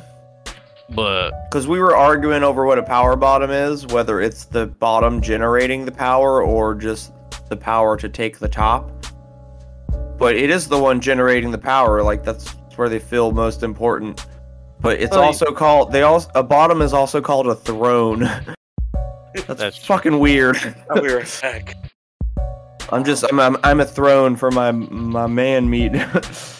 [0.89, 5.21] but Because we were arguing over what a power bottom is, whether it's the bottom
[5.21, 7.11] generating the power or just
[7.49, 8.89] the power to take the top.
[10.17, 12.01] But it is the one generating the power.
[12.03, 14.25] Like that's where they feel most important.
[14.79, 18.19] But it's Oh, you- also called they also a bottom is also called a throne.
[19.35, 19.95] that's, That's true.
[19.95, 20.57] fucking weird.
[20.89, 21.19] I'll be.
[22.91, 25.91] I'm just I'm, I'm I'm a throne for my my man meat.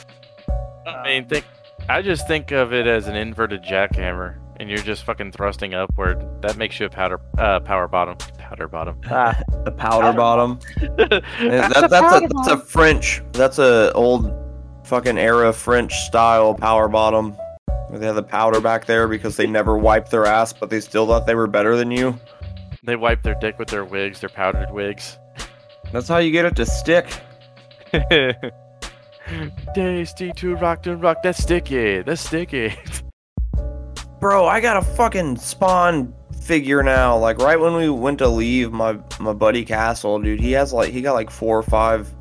[0.88, 1.46] I mean, think.
[1.90, 6.26] I just think of it as an inverted jackhammer, and you're just fucking thrusting upward.
[6.42, 9.00] That makes you a powder, uh, power bottom, powder bottom.
[9.10, 9.40] Ah.
[9.64, 10.60] the powder bottom.
[10.98, 11.24] that,
[11.90, 13.22] that's a that's a French.
[13.34, 14.34] That's a old
[14.86, 17.38] fucking era French style power bottom.
[17.92, 21.08] They had the powder back there because they never wiped their ass, but they still
[21.08, 22.20] thought they were better than you.
[22.84, 25.18] They wipe their dick with their wigs, their powdered wigs.
[25.92, 27.08] That's how you get it to stick.
[29.76, 31.18] Tasty to rock to rock.
[31.24, 32.02] That's sticky.
[32.02, 32.76] That's sticky.
[34.20, 37.18] Bro, I got a fucking spawn figure now.
[37.18, 40.92] Like right when we went to leave my my buddy Castle, dude, he has like
[40.92, 42.12] he got like four or five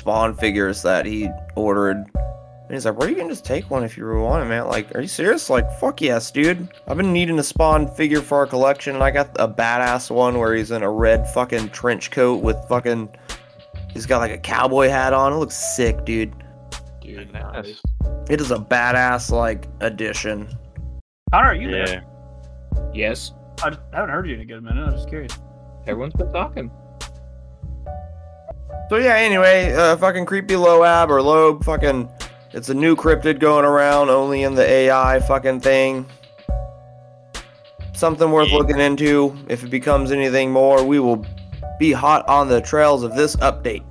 [0.00, 1.96] spawn figures that he ordered.
[1.96, 4.94] And he's like, "Where you can just take one if you want it, man." Like,
[4.94, 5.48] are you serious?
[5.48, 6.68] Like, fuck yes, dude.
[6.88, 10.38] I've been needing a spawn figure for our collection, and I got a badass one
[10.38, 13.08] where he's in a red fucking trench coat with fucking.
[13.96, 15.32] He's got like a cowboy hat on.
[15.32, 16.30] It looks sick, dude.
[17.00, 17.42] Dude, Nice.
[17.54, 17.82] nice.
[18.28, 20.48] It is a badass like addition.
[21.32, 21.84] Connor, are you yeah.
[21.86, 22.04] there?
[22.92, 23.32] Yes,
[23.62, 24.84] I just haven't heard you in a good minute.
[24.86, 25.32] I'm just curious.
[25.86, 26.70] everyone's been talking.
[28.90, 32.06] So yeah, anyway, uh, fucking creepy Loab or Loeb, fucking,
[32.52, 36.04] it's a new cryptid going around only in the AI fucking thing.
[37.94, 38.58] Something worth Yeah.
[38.58, 39.34] looking into.
[39.48, 41.24] If it becomes anything more, we will
[41.78, 43.84] be hot on the trails of this update.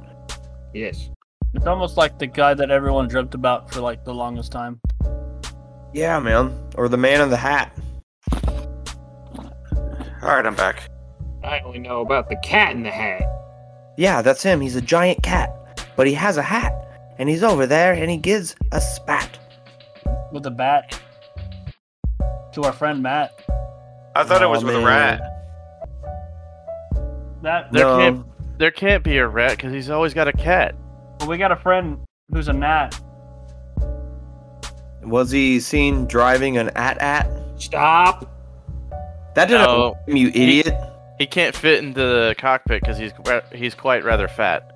[0.73, 1.09] Yes.
[1.53, 4.79] It's almost like the guy that everyone dreamt about for like the longest time.
[5.93, 6.57] Yeah, man.
[6.75, 7.71] Or the man in the hat.
[10.21, 10.89] All right, I'm back.
[11.43, 13.21] I only know about the cat in the hat.
[13.97, 14.59] Yeah, that's him.
[14.61, 16.73] He's a giant cat, but he has a hat,
[17.17, 19.37] and he's over there, and he gives a spat.
[20.33, 20.99] with a bat
[22.53, 23.31] to our friend Matt.
[24.15, 25.21] I thought it Aw, was with a rat.
[27.45, 27.97] That There No.
[27.99, 28.25] can't
[28.57, 30.73] there can't be a rat because he's always got a cat.
[31.19, 31.99] well, we got a friend
[32.31, 32.99] who's a gnat.
[35.03, 37.29] Was he seen driving an at-at?
[37.57, 38.31] Stop.
[39.35, 39.95] That didn't No.
[40.07, 40.73] you idiot.
[41.19, 43.11] He can't fit into the cockpit because he's
[43.53, 44.71] he's quite rather fat.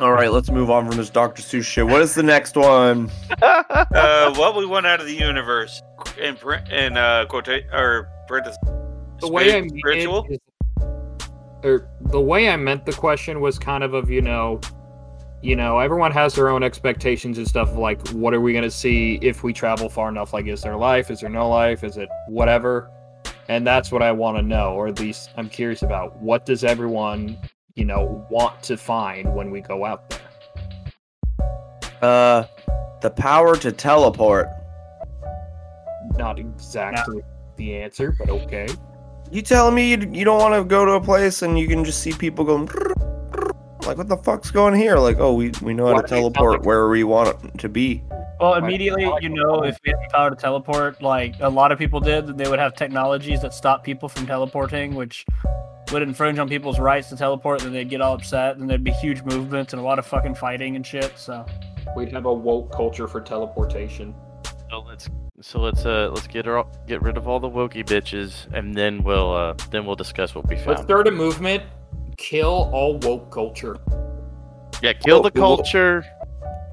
[0.00, 1.42] All right, let's move on from this Dr.
[1.42, 1.84] Seuss shit.
[1.86, 3.10] What is the next one?
[3.42, 5.82] Uh, what we want out of the universe
[6.20, 8.58] in print in uh quote or parentheses.
[9.20, 10.26] the way I Spirit- meant spiritual.
[10.30, 10.38] it is,
[11.64, 14.60] or the way I meant the question was kind of of you know,
[15.42, 17.74] you know, everyone has their own expectations and stuff.
[17.74, 20.32] Like, what are we gonna see if we travel far enough?
[20.32, 21.10] Like, is there life?
[21.10, 21.84] Is there no life?
[21.84, 22.90] Is it whatever?
[23.48, 26.16] And that's what I want to know, or at least I'm curious about.
[26.18, 27.38] What does everyone,
[27.74, 30.20] you know, want to find when we go out there?
[32.02, 32.44] Uh,
[33.00, 34.48] the power to teleport.
[36.16, 37.22] Not exactly
[37.56, 38.68] the answer, but okay.
[39.30, 41.84] You telling me you, you don't want to go to a place and you can
[41.84, 42.68] just see people going
[43.86, 44.96] like what the fuck's going here?
[44.98, 47.04] Like, oh, we we know how Why to do they sound teleport like- where we
[47.04, 48.02] want it to be.
[48.40, 51.78] Well, immediately you know if we had the power to teleport, like a lot of
[51.78, 55.26] people did, that they would have technologies that stop people from teleporting, which
[55.90, 57.60] would infringe on people's rights to teleport.
[57.60, 60.36] Then they'd get all upset, and there'd be huge movements and a lot of fucking
[60.36, 61.18] fighting and shit.
[61.18, 61.44] So
[61.96, 64.14] We'd have a woke culture for teleportation.
[64.46, 65.08] Oh, so let's
[65.40, 69.02] so let's uh let's get her get rid of all the wokey bitches, and then
[69.02, 70.66] we'll uh then we'll discuss what we found.
[70.68, 70.88] Let's found.
[70.88, 71.62] start a movement.
[72.16, 73.76] Kill all woke culture.
[74.82, 76.04] Yeah, kill the Oh, well- culture.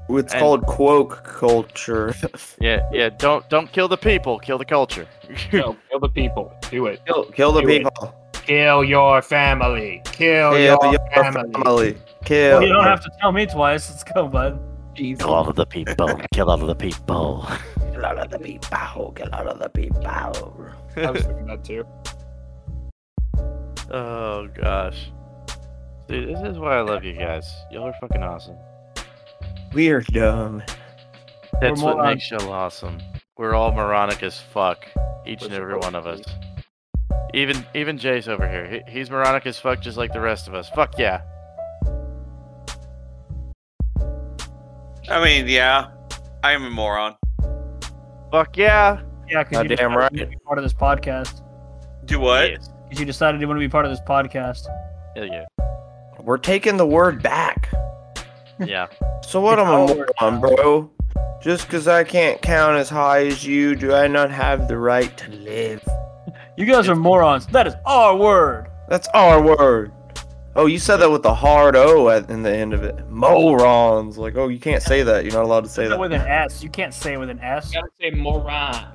[0.08, 2.14] It's And- called quoke culture.
[2.60, 3.10] Yeah, yeah.
[3.10, 4.38] Don't don't kill the people.
[4.40, 5.08] Kill the culture.
[5.52, 6.54] No, kill the people.
[6.70, 7.02] Do it.
[7.08, 7.84] kill, kill the Do it.
[7.84, 8.16] people.
[8.34, 10.02] Kill your family.
[10.06, 11.52] Kill, Kill your, your family.
[11.54, 11.98] family.
[12.24, 12.60] Kill.
[12.60, 13.90] well, you don't have to tell me twice.
[13.90, 14.60] Let's go, bud.
[14.96, 16.20] Kill all of the people.
[16.34, 17.48] Kill all of the people.
[17.92, 19.12] Kill out of the people.
[19.16, 20.08] Kill out of the people.
[20.08, 21.86] I was thinking that too.
[23.92, 25.12] Oh gosh.
[26.08, 27.52] Dude, this is why I love you guys.
[27.72, 28.58] Y'all are fucking awesome.
[29.74, 30.64] We're dumb.
[31.60, 32.16] That's what morons.
[32.16, 33.00] makes y'all awesome.
[33.38, 34.86] We're all moronic as fuck.
[35.26, 36.22] Each We're and every one of us.
[37.34, 38.84] Even even Jase over here.
[38.88, 40.70] He, he's moronic as fuck just like the rest of us.
[40.70, 41.22] Fuck yeah.
[45.08, 45.90] I mean, yeah,
[46.44, 47.16] I am a moron.
[48.32, 49.02] Fuck yeah.
[49.30, 50.18] Yeah, because you Goddamn decided right.
[50.18, 51.42] to be part of this podcast.
[52.06, 52.50] Do what?
[52.50, 52.70] Yes.
[52.86, 54.66] Because you decided you want to be part of this podcast.
[55.16, 55.46] Hell yeah.
[56.20, 57.72] We're taking the word back.
[58.60, 58.88] Yeah.
[59.28, 60.92] So what It's am our I word on, bro?
[61.42, 65.18] Just because I can't count as high as you, do I not have the right
[65.18, 65.84] to live?
[66.56, 67.48] You guys are morons.
[67.48, 68.70] That is our word.
[68.88, 69.92] That's our word.
[70.58, 73.10] Oh, you said that with the hard O at in the end of it.
[73.10, 74.18] Morons.
[74.18, 75.26] Like, oh, you can't say that.
[75.26, 76.64] You're not allowed to say Say that with an S.
[76.64, 77.74] You can't say it with an S.
[77.74, 78.86] You gotta say moron.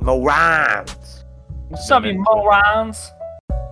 [0.00, 1.24] Morons.
[1.68, 3.12] What's up, you morons?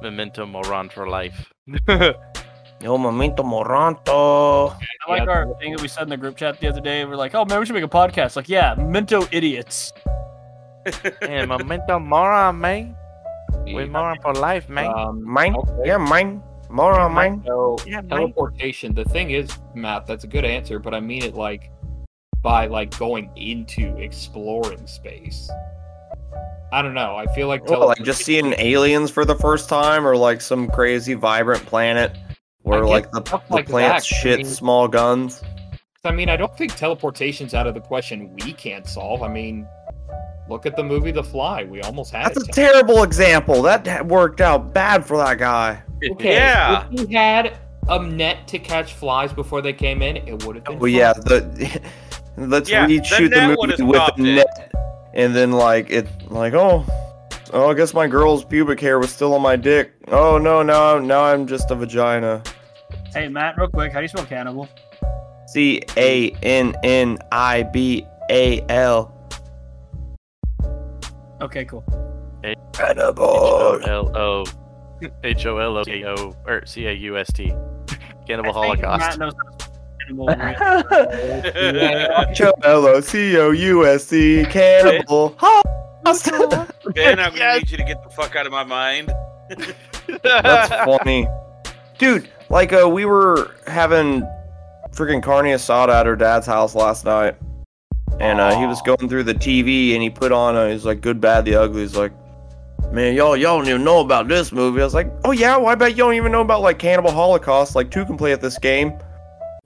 [0.03, 1.53] Memento moron for life.
[1.89, 4.77] Yo, momento moranto.
[5.09, 7.05] I like our thing that we said in the group chat the other day.
[7.05, 8.37] We're like, oh man, we should make a podcast.
[8.37, 9.93] Like, yeah, Minto idiots.
[11.23, 12.95] yeah, memento moron, man.
[13.65, 14.93] We moron for life, man.
[14.95, 15.57] Um, Mine?
[15.57, 15.73] okay.
[15.87, 16.41] Yeah, mine.
[16.69, 17.43] Moron, mine.
[17.47, 18.09] So yeah, man.
[18.09, 18.95] teleportation.
[18.95, 21.71] The thing is, Matt, that's a good answer, but I mean it like
[22.43, 25.51] by like going into exploring space.
[26.73, 27.17] I don't know.
[27.17, 30.69] I feel like Well, like just seeing aliens for the first time, or like some
[30.69, 32.17] crazy vibrant planet
[32.63, 35.43] where like the, the like plants that, I shit mean- small guns.
[36.05, 38.37] I mean, I don't think teleportation's out of the question.
[38.45, 39.23] We can't solve.
[39.25, 39.67] I mean,
[40.49, 41.65] look at the movie The Fly.
[41.65, 43.63] We almost had That's a terrible example.
[43.63, 45.83] That worked out bad for that guy.
[46.05, 46.87] Okay, Yeah.
[46.91, 50.65] If we had a net to catch flies before they came in, it would have
[50.65, 50.79] been.
[50.79, 51.81] Well, yeah, the
[52.37, 54.73] let's Yeah, the reshoot the, net would've movie with stopped the net,
[55.15, 56.85] and then like it, like oh,
[57.53, 59.93] oh, I guess my girl's pubic hair was still on my dick.
[60.09, 62.43] Oh no, now now I'm just a vagina.
[63.13, 64.69] Hey, Matt, real quick, how do you spell cannibal?
[65.47, 69.13] C A N N I B A L.
[71.41, 71.85] Okay, cool.
[72.73, 73.81] Cannibal.
[73.85, 74.45] L O
[75.25, 77.53] H O L O C O or C A U S T.
[78.27, 79.19] Cannibal I think Holocaust.
[79.19, 80.31] Matt knows how to spell cannibal.
[82.31, 84.45] H O L O C O U S C.
[84.51, 85.37] Cannibal.
[86.95, 87.63] Ben, I'm gonna Yes.
[87.63, 89.13] need you to get the fuck out of my mind.
[90.23, 91.27] That's funny.
[91.99, 94.23] Dude, like uh we were having
[94.93, 97.37] freaking carne asada at her dad's house last night.
[98.21, 101.01] And uh, he was going through the TV and he put on uh, he's like
[101.01, 101.83] good bad the ugly.
[101.83, 102.13] He's like
[102.93, 104.81] Man, y'all y'all don't even know about this movie.
[104.81, 107.11] I was like, Oh yeah, well, I bet you don't even know about like Cannibal
[107.11, 107.75] Holocaust.
[107.75, 108.91] Like two can play at this game.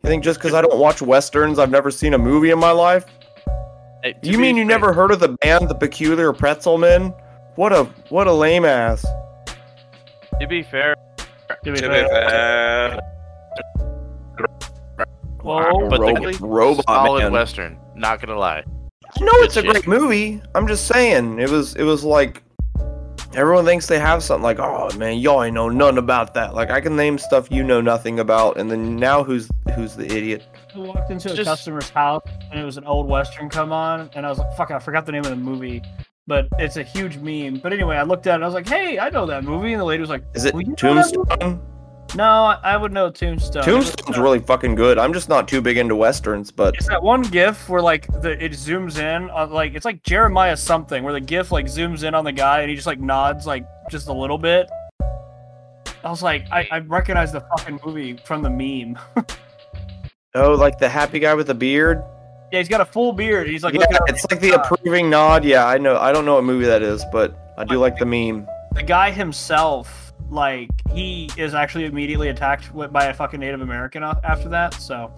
[0.02, 2.70] You think just because I don't watch westerns, I've never seen a movie in my
[2.70, 3.04] life?
[4.02, 7.12] Hey, You mean you never heard of the band The Peculiar Pretzel Men?
[7.56, 9.04] What a what a lame ass.
[10.40, 10.94] To be fair,
[11.64, 12.08] To be To fair.
[12.08, 13.00] fair.
[15.42, 15.88] Whoa.
[15.88, 17.32] but Ro- the robot solid man.
[17.32, 17.78] western.
[17.94, 18.64] Not gonna lie.
[19.20, 19.70] No, Good it's a shit.
[19.70, 20.40] great movie.
[20.54, 22.42] I'm just saying, it was it was like
[23.34, 26.52] Everyone thinks they have something like, oh man, y'all ain't know nothing about that.
[26.54, 30.04] Like I can name stuff you know nothing about, and then now who's who's the
[30.04, 30.42] idiot?
[30.74, 34.10] I walked into a Just- customer's house and it was an old western come on,
[34.14, 35.80] and I was like, "Fuck!" I forgot the name of the movie,
[36.26, 37.60] but it's a huge meme.
[37.62, 38.34] But anyway, I looked at it.
[38.36, 40.44] and I was like, "Hey, I know that movie," and the lady was like, Is
[40.44, 41.60] it Well, you know that Tombstone?
[42.14, 44.98] "No, I would know Tombstone." Tombstone's really fucking good.
[44.98, 48.42] I'm just not too big into westerns, but It's that one GIF where like the
[48.42, 52.14] it zooms in on like it's like Jeremiah something where the GIF like zooms in
[52.14, 54.68] on the guy and he just like nods like just a little bit.
[56.02, 58.98] I was like, I, I recognize the fucking movie from the meme.
[60.34, 62.02] oh, like the happy guy with the beard.
[62.50, 63.48] yeah, he's got a full beard.
[63.48, 65.44] He's like, yeah, it's like the approving nod.
[65.44, 65.98] Yeah, I know.
[65.98, 68.46] I don't know what movie that is, but I do like the meme.
[68.72, 70.09] the guy himself.
[70.28, 74.74] Like he is actually immediately attacked by a fucking Native American after that.
[74.74, 75.14] So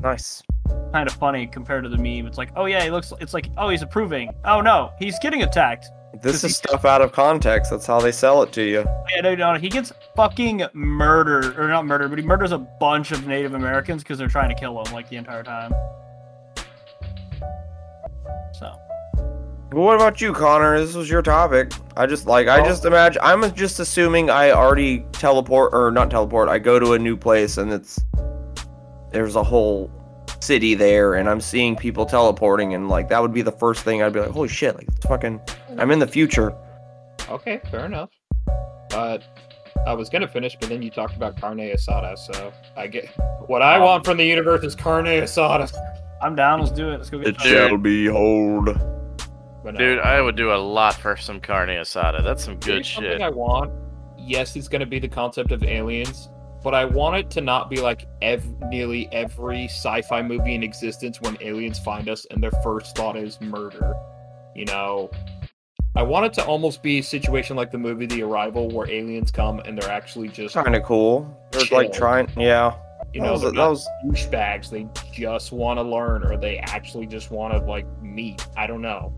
[0.00, 0.42] Nice.
[0.92, 2.26] kind of funny compared to the meme.
[2.26, 3.12] It's like, oh yeah, he looks.
[3.20, 4.30] It's like, oh, he's approving.
[4.44, 5.86] Oh no, he's getting attacked.
[6.22, 7.70] This is stuff out of context.
[7.70, 8.84] That's how they sell it to you.
[8.86, 12.58] Oh, yeah, no, no, he gets fucking murdered, or not murdered, but he murders a
[12.58, 15.72] bunch of Native Americans because they're trying to kill him like the entire time.
[19.74, 20.78] But what about you, Connor?
[20.78, 21.72] This was your topic.
[21.96, 26.48] I just like I just imagine I'm just assuming I already teleport or not teleport.
[26.48, 27.98] I go to a new place and it's
[29.10, 29.90] there's a whole
[30.38, 34.00] city there and I'm seeing people teleporting and like that would be the first thing
[34.00, 35.40] I'd be like, holy shit, like it's fucking
[35.76, 36.54] I'm in the future.
[37.28, 38.10] Okay, fair enough.
[38.90, 39.24] But
[39.88, 43.08] I was gonna finish, but then you talked about carne asada, so I get
[43.48, 45.68] what I want from the universe is carne asada.
[46.22, 46.60] I'm down.
[46.60, 46.98] Let's do it.
[46.98, 47.26] Let's go get.
[47.26, 48.78] It some- shall behold.
[49.64, 49.78] But no.
[49.80, 52.22] Dude, uh, I would do a lot for some carne asada.
[52.22, 53.02] That's some good Here's shit.
[53.02, 53.72] Something I want.
[54.18, 56.28] Yes, it's gonna be the concept of aliens,
[56.62, 61.20] but I want it to not be like ev- nearly every sci-fi movie in existence
[61.22, 63.94] when aliens find us and their first thought is murder.
[64.54, 65.10] You know,
[65.96, 69.30] I want it to almost be a situation like the movie The Arrival, where aliens
[69.30, 71.26] come and they're actually just Kind of cool.
[71.52, 72.76] They're like trying, yeah.
[73.14, 74.68] you that know was, they're that was douchebags.
[74.68, 78.46] They just want to learn, or they actually just want to like meet.
[78.56, 79.12] I don't know.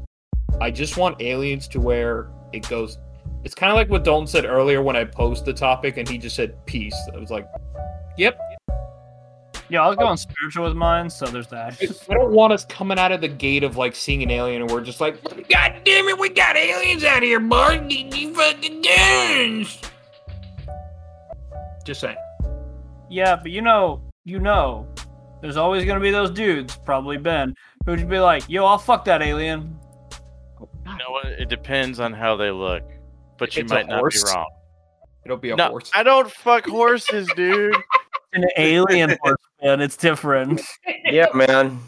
[0.61, 2.99] I just want aliens to where it goes.
[3.44, 6.18] It's kind of like what Dalton said earlier when I posed the topic, and he
[6.18, 6.97] just said peace.
[7.14, 7.47] I was like,
[8.16, 8.38] "Yep."
[9.68, 11.76] Yeah, I was going spiritual with mine, so there's that.
[12.09, 14.70] I don't want us coming out of the gate of like seeing an alien, and
[14.70, 17.90] we're just like, "God damn it, we got aliens out here, bud!
[17.90, 19.80] You fucking dance!"
[21.84, 22.16] Just saying.
[23.09, 24.88] Yeah, but you know, you know,
[25.40, 29.22] there's always gonna be those dudes, probably Ben, who'd be like, "Yo, I'll fuck that
[29.22, 29.78] alien."
[30.99, 31.26] You know what?
[31.26, 32.82] It depends on how they look,
[33.38, 34.47] but you it's might not be wrong.
[35.24, 35.90] It'll be a No, horse.
[35.94, 37.74] I don't fuck horses, dude.
[38.32, 40.61] An alien horse, man, it's different.
[41.05, 41.78] yeah, man.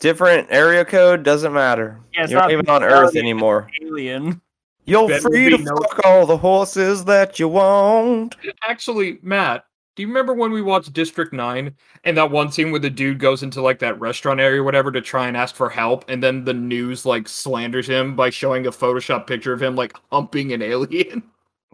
[0.00, 2.00] Different area code doesn't matter.
[2.12, 3.68] Yeah, it's You're not not even on Earth anymore.
[3.82, 4.40] Alien.
[4.84, 8.36] You're free to be no- fuck all the horses that you want.
[8.62, 9.64] Actually, Mat,
[9.96, 11.72] do you remember when we watched District 9
[12.02, 14.90] and that one scene where the dude goes into like that restaurant area or whatever
[14.90, 18.66] to try and ask for help and then the news like slanders him by showing
[18.66, 21.22] a Photoshop picture of him like humping an alien?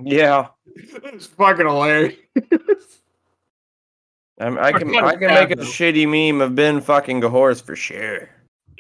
[0.03, 0.49] Yeah.
[0.77, 2.17] it's fucking hilarious.
[4.39, 7.77] I'm, I can I can make a shitty meme of Ben fucking a horse for
[7.77, 8.31] sure.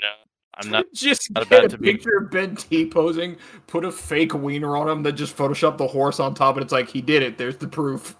[0.01, 0.09] No,
[0.55, 0.87] I'm not.
[0.95, 3.37] just not get about a to be- picture of Ben T posing,
[3.67, 6.73] put a fake wiener on him, then just Photoshop the horse on top and it's
[6.73, 7.37] like he did it.
[7.37, 8.17] There's the proof.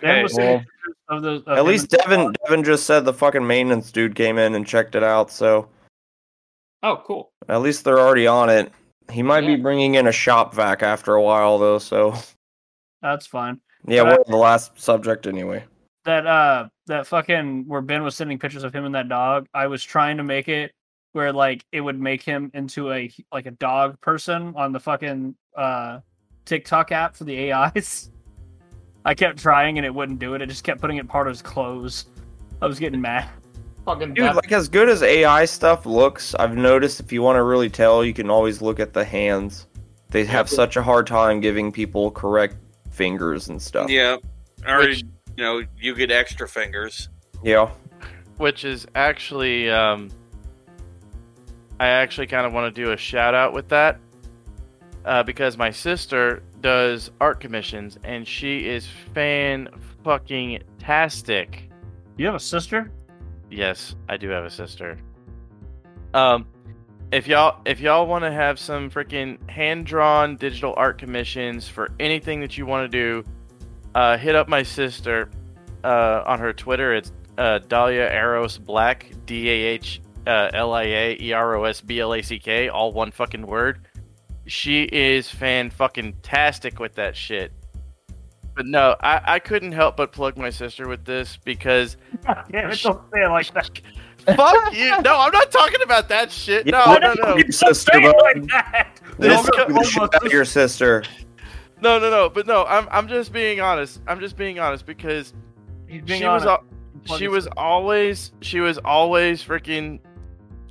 [0.00, 0.64] Ben Okay, Well,
[1.08, 4.38] of the, of at least and- Devin Devin just said the fucking maintenance dude came
[4.38, 5.68] in and checked it out, so
[6.82, 7.32] Oh, cool.
[7.48, 8.72] at least they're already on it.
[9.10, 9.56] He might Yeah.
[9.56, 12.14] be bringing in a shop vac after a while though, so
[13.02, 13.60] That's fine.
[13.86, 15.64] yeah, But we're on the last subject anyway.
[16.04, 19.48] That uh, that fucking where Ben was sending pictures of him and that dog.
[19.54, 20.72] I was trying to make it
[21.12, 25.34] where like it would make him into a like a dog person on the fucking
[25.56, 25.98] uh
[26.44, 28.10] TikTok app for the AIs.
[29.06, 30.42] I kept trying and it wouldn't do it.
[30.42, 32.06] It just kept putting it part of his clothes.
[32.60, 33.30] I was getting mad.
[33.84, 37.36] Fucking Dude, that- like as good as AI stuff looks, I've noticed if you want
[37.36, 39.68] to really tell, you can always look at the hands.
[40.10, 42.56] They have such a hard time giving people correct
[42.90, 43.88] fingers and stuff.
[43.88, 44.16] Yeah.
[44.66, 45.04] Or, Which-
[45.36, 47.08] you know, you get extra fingers.
[47.44, 47.70] Yeah.
[48.38, 50.10] which is actually um,
[51.78, 53.98] I actually kind of want to do a shout out with that
[55.04, 59.68] uh, because my sister does art commissions and she is fan
[60.02, 61.70] fucking tastic.
[62.16, 62.90] You have a sister?
[63.48, 64.98] Yes, I do have a sister.
[66.12, 66.44] Um,
[67.12, 71.92] if y'all if y'all want to have some freaking hand drawn digital art commissions for
[72.00, 73.24] anything that you want to do,
[73.94, 75.30] uh, hit up my sister
[75.84, 76.94] uh, on her Twitter.
[76.94, 81.62] It's uh, Dahlia Eros Black D A H uh, L I A E R O
[81.62, 83.86] S B L A C K, all one fucking word.
[84.46, 87.52] She is fan fucking tastic with that shit.
[88.54, 91.96] But no, I, I couldn't help but plug my sister with this because
[92.50, 93.80] Damn it, don't say it like that.
[94.36, 94.90] fuck you.
[95.02, 96.66] No, I'm not talking about that shit.
[96.66, 97.36] Yeah, No, no, no.
[97.36, 98.22] Your sister, Say it bud.
[98.22, 99.00] like that.
[99.18, 101.04] This Don't co- shit out your sister.
[101.82, 102.28] No, no, no.
[102.30, 104.00] But no, I'm I'm just being honest.
[104.06, 105.34] I'm just being honest because
[105.86, 106.46] being she was honest.
[107.08, 110.00] al- she was always she was always freaking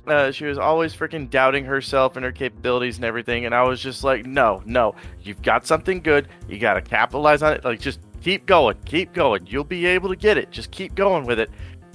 [0.08, 3.80] uh, she was always freaking doubting herself and her capabilities and everything and i was
[3.82, 7.80] just like no no you've got something good you got to capitalize on it like
[7.80, 11.38] just keep going keep going you'll be able to get it just keep going with
[11.38, 11.50] it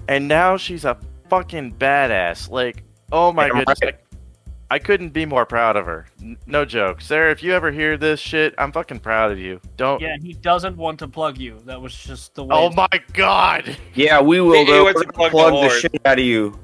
[0.08, 0.98] and now she's a
[1.30, 3.96] fucking badass like oh my Damn goodness right.
[3.96, 7.72] I, I couldn't be more proud of her N- no joke sarah if you ever
[7.72, 11.38] hear this shit i'm fucking proud of you don't Yeah, he doesn't want to plug
[11.38, 11.60] you.
[11.66, 12.56] That was just the way.
[12.56, 14.54] oh my god Yeah, we will.
[14.54, 14.84] He- he though.
[14.86, 16.58] wants to gonna plug the the shit out of you.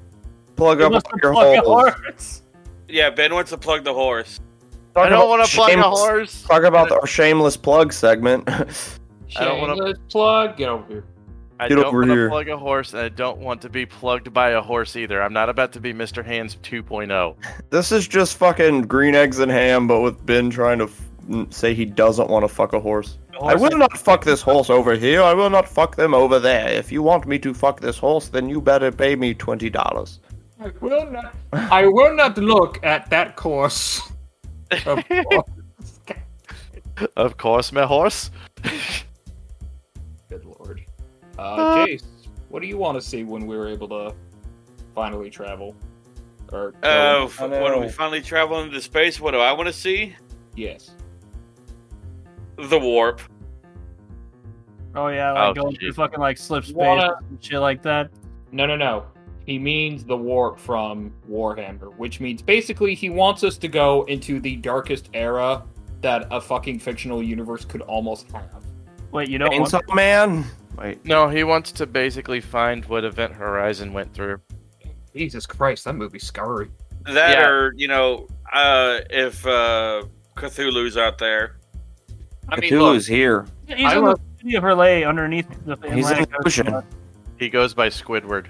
[0.58, 2.42] Plug He up wants all to your plug horse.
[2.90, 4.40] Yeah, Ben wants to plug the horse.
[4.96, 8.44] Talk i don't want to plug a shameless- horse Talk about our shameless plug segment.
[8.50, 10.58] I don't wanna- Shameless plug.
[10.58, 11.04] Get over here.
[11.60, 12.26] I Get don't over want here.
[12.26, 15.22] to plug a horse, and I don't want to be plugged by a horse either.
[15.22, 16.24] I'm not about to be Mr.
[16.24, 16.66] Hands oh.
[16.68, 17.36] 2.0.
[17.72, 21.52] this is just fucking green eggs and ham, but with Ben trying to f- n-
[21.52, 23.18] say he doesn't want to fuck a horse.
[23.32, 25.22] The I will not fuck this horse over here.
[25.24, 26.68] I will not fuck them over there.
[26.70, 30.20] If you want me to fuck this horse, then you better pay me twenty dollars.
[30.60, 31.36] I will not.
[31.54, 34.02] I will not look at that course.
[34.86, 35.04] Of
[37.16, 38.32] Of course, my horse.
[40.30, 40.84] Good lord.
[41.38, 42.04] Uh, Jase,
[42.50, 44.16] what do you want to see when we're able to
[44.96, 45.76] finally travel?
[46.52, 49.68] Or Uh, go- f- I when we finally travel into space, what do I want
[49.68, 50.16] to see?
[50.56, 50.92] yes.
[52.58, 53.22] The warp.
[54.96, 55.82] Oh yeah, like Oh, going shit.
[55.82, 58.10] through fucking like slip space Wanna- and shit like that.
[58.52, 59.06] No, no, no.
[59.48, 64.42] He means the warp from Warhammer, which means basically he wants us to go into
[64.42, 65.64] the darkest era
[66.02, 68.66] that a fucking fictional universe could almost have.
[69.14, 70.44] Wait, you don't want Man.
[70.78, 74.42] Wait, No, he wants to basically find what Event Horizon went through.
[75.16, 76.70] Jesus Christ, that movie's scary.
[77.06, 77.48] That Yeah.
[77.48, 80.04] or, you know, uh, if uh,
[80.36, 81.56] Cthulhu's out there.
[82.50, 83.46] I mean, look, Cthulhu's here.
[83.66, 86.84] He's I in love- the city of R'lyeh underneath the He's in the ocean.
[87.40, 88.48] He goes by Squidward.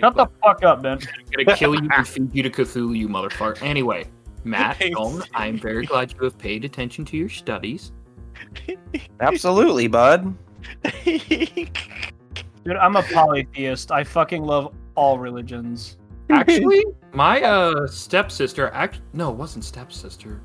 [0.00, 0.98] Shut the fuck up, Ben.
[1.02, 3.62] I'm gonna kill you and feed you to Cthulhu, you motherfucker.
[3.62, 4.06] Anyway,
[4.44, 7.92] Mat, Stone, I'm very glad you have paid attention to your studies.
[9.20, 10.34] Absolutely, bud.
[12.64, 13.90] Dude, I'm a polytheist.
[13.90, 15.96] I fucking love all religions.
[16.30, 20.40] Actually, my uh stepsister, act no, it wasn't stepsister.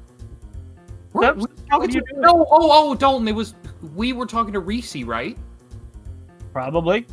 [1.11, 3.53] We're- Step- we were what talking are you to- no, oh, oh, Dalton, it was
[3.95, 5.37] we were talking to Reese, right?
[6.53, 7.05] Probably.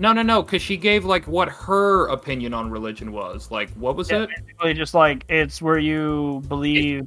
[0.00, 3.50] No, no, no, because she gave like what her opinion on religion was.
[3.50, 4.30] Like, what was Yeah, it?
[4.30, 7.06] basically just like it's where you believe.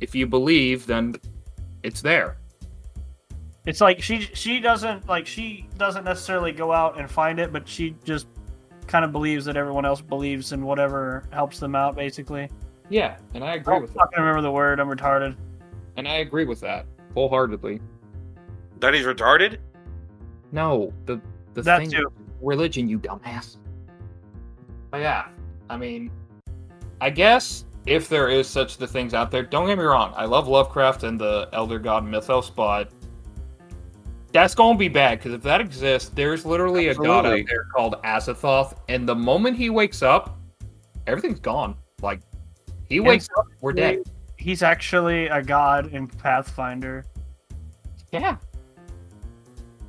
[0.00, 1.14] If you believe, then
[1.84, 2.38] it's there.
[3.66, 7.68] It's like she she doesn't like she doesn't necessarily go out and find it, but
[7.68, 8.26] she just
[8.88, 11.94] kind of believes that everyone else believes in whatever helps them out.
[11.94, 12.48] Basically,
[12.90, 14.00] Yeah, and I I agree don't with that.
[14.00, 14.80] fucking remember the word.
[14.80, 15.36] I'm retarded.
[15.96, 17.80] And I agree with that wholeheartedly.
[18.80, 19.58] That he's retarded?
[20.50, 21.20] No, the
[21.54, 22.12] the That thing too.
[22.40, 23.56] religion, you dumbass.
[24.90, 25.28] But yeah,
[25.70, 26.10] I mean,
[27.00, 30.12] I guess if there is such the things out there, don't get me wrong.
[30.16, 32.90] I love Lovecraft and the Elder God mythos, but
[34.32, 37.42] that's gonna be bad because if that exists, there's literally a god out Absolutely.
[37.48, 40.38] there called Azathoth, and the moment he wakes up,
[41.06, 41.76] everything's gone.
[42.00, 42.20] Like
[42.88, 44.02] he wakes up, we're dead.
[44.36, 47.04] He's actually a god in Pathfinder.
[48.10, 48.36] Yeah.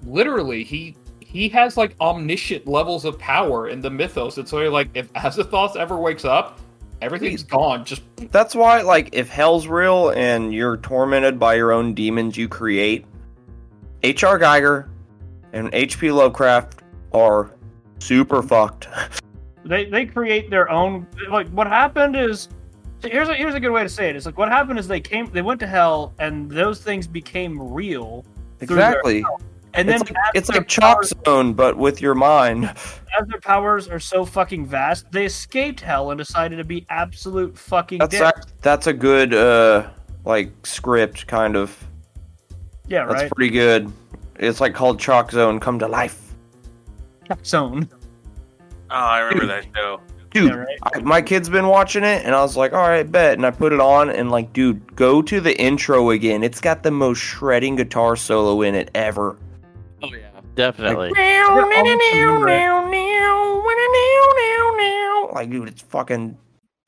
[0.05, 0.95] Literally, he
[1.33, 4.37] he has like omniscient levels of power in the mythos.
[4.37, 6.59] It's sort of like if Azathoth ever wakes up,
[7.01, 7.83] everything's gone.
[7.83, 12.47] Just That's why, like, if hell's real and you're tormented by your own demons you
[12.47, 13.05] create,
[14.03, 14.37] H.R.
[14.37, 14.87] Giger
[15.53, 16.11] and H.P.
[16.11, 16.81] Lovecraft
[17.11, 17.51] are
[17.99, 18.87] super fucked.
[19.65, 21.07] They they create their own.
[21.29, 22.49] Like what happened is.
[23.01, 24.15] Here's a here's a good way to say it.
[24.17, 27.71] It's like what happened is they came they went to hell and those things became
[27.71, 28.25] real.
[28.59, 29.23] through their- exactly.
[29.75, 32.65] And then It's like, it's like Chalk powers- Zone, but with your mind.
[32.65, 37.57] as their powers are so fucking vast, they escaped hell and decided to be absolute
[37.57, 38.39] fucking That's dicks.
[38.39, 39.87] ac- that's a good uh
[40.25, 41.75] like script kind of.
[42.87, 43.31] yeah, That's right.
[43.31, 43.91] pretty good.
[44.39, 46.33] It's like called Chalk Zone come to life.
[47.27, 47.89] Chalk Zone.
[48.89, 49.99] Oh, I remember that show.
[50.31, 50.77] Dude, Yeah, right.
[50.95, 53.33] I, my kid's been watching it, and I was like, all right, bet.
[53.33, 56.43] And I put it on, and like, dude, go to the intro again.
[56.43, 59.37] It's got the most shredding guitar solo in it ever.
[60.55, 61.09] Yeah, definitely.
[65.33, 66.37] Like, dude, it's fucking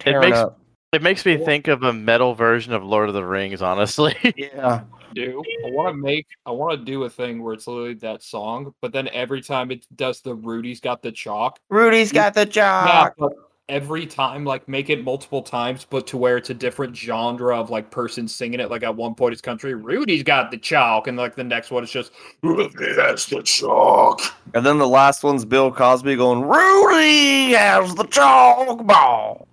[0.06, 0.60] It makes up.
[0.94, 4.16] It makes me think of a metal version of Lord of the Rings, honestly.
[4.38, 4.84] Yeah.
[5.14, 5.44] do.
[5.66, 6.28] I want to make.
[6.46, 9.72] I want to do a thing where it's literally that song, but then every time
[9.72, 11.60] it does the Rudy's got the chalk.
[11.70, 13.34] Rudy's got the Yeah, but
[13.68, 17.70] every time, like make it multiple times, but to where it's a different genre of
[17.70, 18.70] like person singing it.
[18.70, 21.84] Like at one point it's country, Rudy's got the chalk, and like the next one
[21.84, 22.12] it's just
[22.42, 24.22] Rudy has the chalk.
[24.54, 29.48] And then the last one's Bill Cosby going, Rudy has the chalk ball.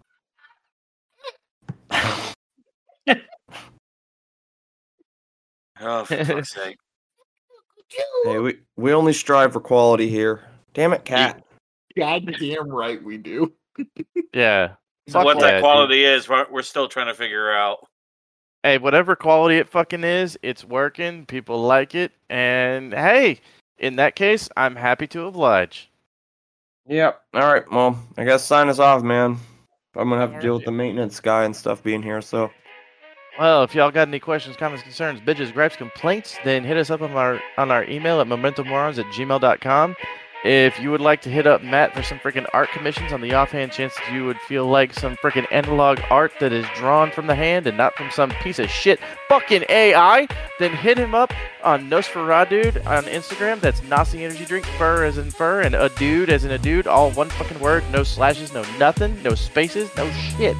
[5.84, 6.76] Oh, for fuck's sake.
[8.24, 10.40] Hey, we, we only strive for quality here.
[10.72, 11.42] Damn it, cat.
[11.96, 13.52] God damn right we do.
[14.32, 14.74] Yeah.
[15.08, 15.62] So Fuck what yeah, that dude.
[15.62, 17.86] quality is, we're, we're still trying to figure out.
[18.62, 21.26] Hey, whatever quality it fucking is, it's working.
[21.26, 23.40] People like it, and hey,
[23.78, 25.90] in that case, I'm happy to oblige.
[26.86, 27.20] Yep.
[27.34, 27.70] All right.
[27.70, 29.38] Well, I guess sign us off, man.
[29.96, 32.20] I'm gonna have to deal with the maintenance guy and stuff being here.
[32.20, 32.50] So
[33.38, 37.02] Well, if y'all got any questions, comments, concerns, bitches, gripes, complaints, then hit us up
[37.02, 39.96] on our on our email at mementomorons at gmail.com.
[40.44, 43.32] If you would like to hit up Mat for some freaking art commissions on the
[43.32, 47.28] offhand chance that you would feel like some freaking analog art that is drawn from
[47.28, 48.98] the hand and not from some piece of shit
[49.28, 50.26] fucking AI,
[50.58, 51.32] then hit him up
[51.62, 53.60] on Nosfuradude on Instagram.
[53.60, 56.88] That's NOS Energy Drink, fur as in fur, and a dude as in a dude,
[56.88, 60.56] all one fucking word, no slashes, no nothing, no spaces, no shit.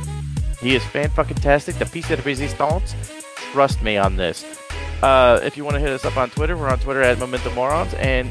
[0.60, 1.74] He is fan fucking tastic.
[1.74, 2.94] The piece de resistance.
[3.50, 4.44] Trust me on this.
[5.02, 7.52] Uh, if you want to hit us up on Twitter, we're on Twitter at Memento
[7.54, 7.92] Morons.
[7.94, 8.30] And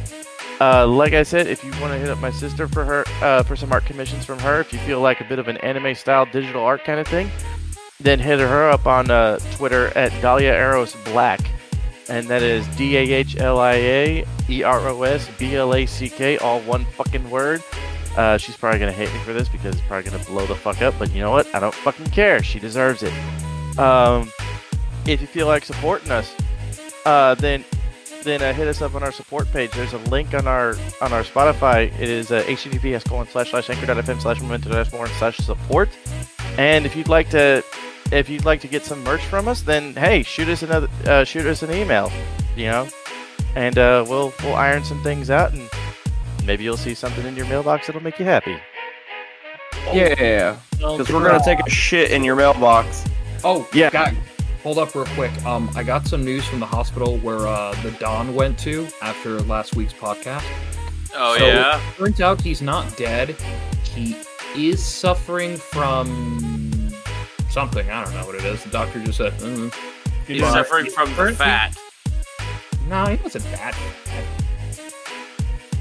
[0.61, 3.41] uh, like I said, if you want to hit up my sister for her uh,
[3.41, 5.95] for some art commissions from her, if you feel like a bit of an anime
[5.95, 7.31] style digital art kind of thing,
[7.99, 11.39] then hit her up on uh, Twitter at Dahlia Eros Black.
[12.09, 15.73] And that is D A H L I A E R O S B L
[15.73, 17.63] A C K, all one fucking word.
[18.15, 20.83] Uh, she's probably gonna hate me for this because it's probably gonna blow the fuck
[20.83, 20.93] up.
[20.99, 21.47] But you know what?
[21.55, 22.43] I don't fucking care.
[22.43, 23.13] She deserves it.
[23.79, 24.31] Um,
[25.07, 26.35] if you feel like supporting us,
[27.05, 27.65] uh, then
[28.23, 29.71] then uh, hit us up on our support page.
[29.71, 31.87] There's a link on our on our Spotify.
[31.99, 35.89] It is uh, https colon slash slash anchor.fm slash memento dash more slash support.
[36.57, 37.63] And if you'd like to
[38.11, 41.23] if you'd like to get some merch from us, then hey, shoot us another uh,
[41.23, 42.11] shoot us an email.
[42.55, 42.87] You know,
[43.55, 45.69] and uh, we'll we'll iron some things out and.
[46.43, 48.57] Maybe you'll see something in your mailbox that'll make you happy.
[49.93, 53.05] yeah, because we're gonna take a shit in your mailbox.
[53.43, 53.89] Oh Yeah.
[53.91, 54.13] Got,
[54.63, 55.31] hold up real quick.
[55.45, 59.39] Um, I got some news from the hospital where uh the Don went to after
[59.41, 60.43] last week's podcast.
[61.15, 61.81] Oh, So- yeah?
[61.97, 63.35] Turns out he's not dead.
[63.83, 64.15] He
[64.55, 66.91] is suffering from
[67.49, 67.89] something.
[67.89, 68.63] I don't know what it is.
[68.63, 69.73] The doctor just said, mm.
[70.27, 71.75] He's But- suffering from the fat.
[72.87, 73.75] "No, he wasn't fat.
[74.05, 74.25] bad."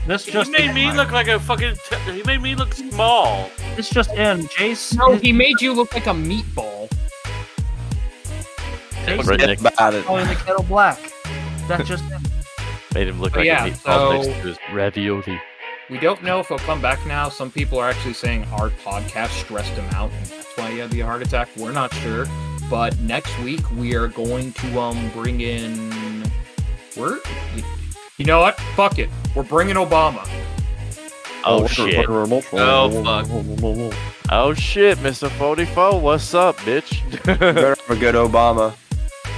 [0.07, 0.75] This He just made in.
[0.75, 1.75] me look like a fucking.
[1.89, 3.51] T- he made me look small.
[3.77, 4.49] It's just in.
[4.57, 4.95] Jase.
[4.95, 6.91] No, he made you look like a meatball.
[9.07, 9.55] Jase Redneck.
[9.57, 10.05] is About it.
[10.05, 10.99] calling the kettle black.
[11.69, 12.19] That just in.
[12.95, 15.41] Made him look But like yeah, a meatball so- next to his ravioli.
[15.89, 17.29] We don't know if he'll come back now.
[17.29, 20.91] Some people are actually saying our podcast stressed him out, and that's why he had
[20.93, 21.49] the heart attack.
[21.57, 22.27] We're not sure.
[22.71, 26.23] But next week we are going to um bring in.
[26.97, 27.19] We're.
[28.19, 28.61] You know what?
[28.77, 29.09] Fuck it.
[29.35, 30.29] We're bringing Obama.
[31.45, 32.07] Oh shit!
[32.09, 33.27] Oh, fuck.
[34.31, 35.29] Oh shit, Mr.
[35.31, 37.01] 44, what's up, bitch?
[37.25, 38.75] Better have a good Obama.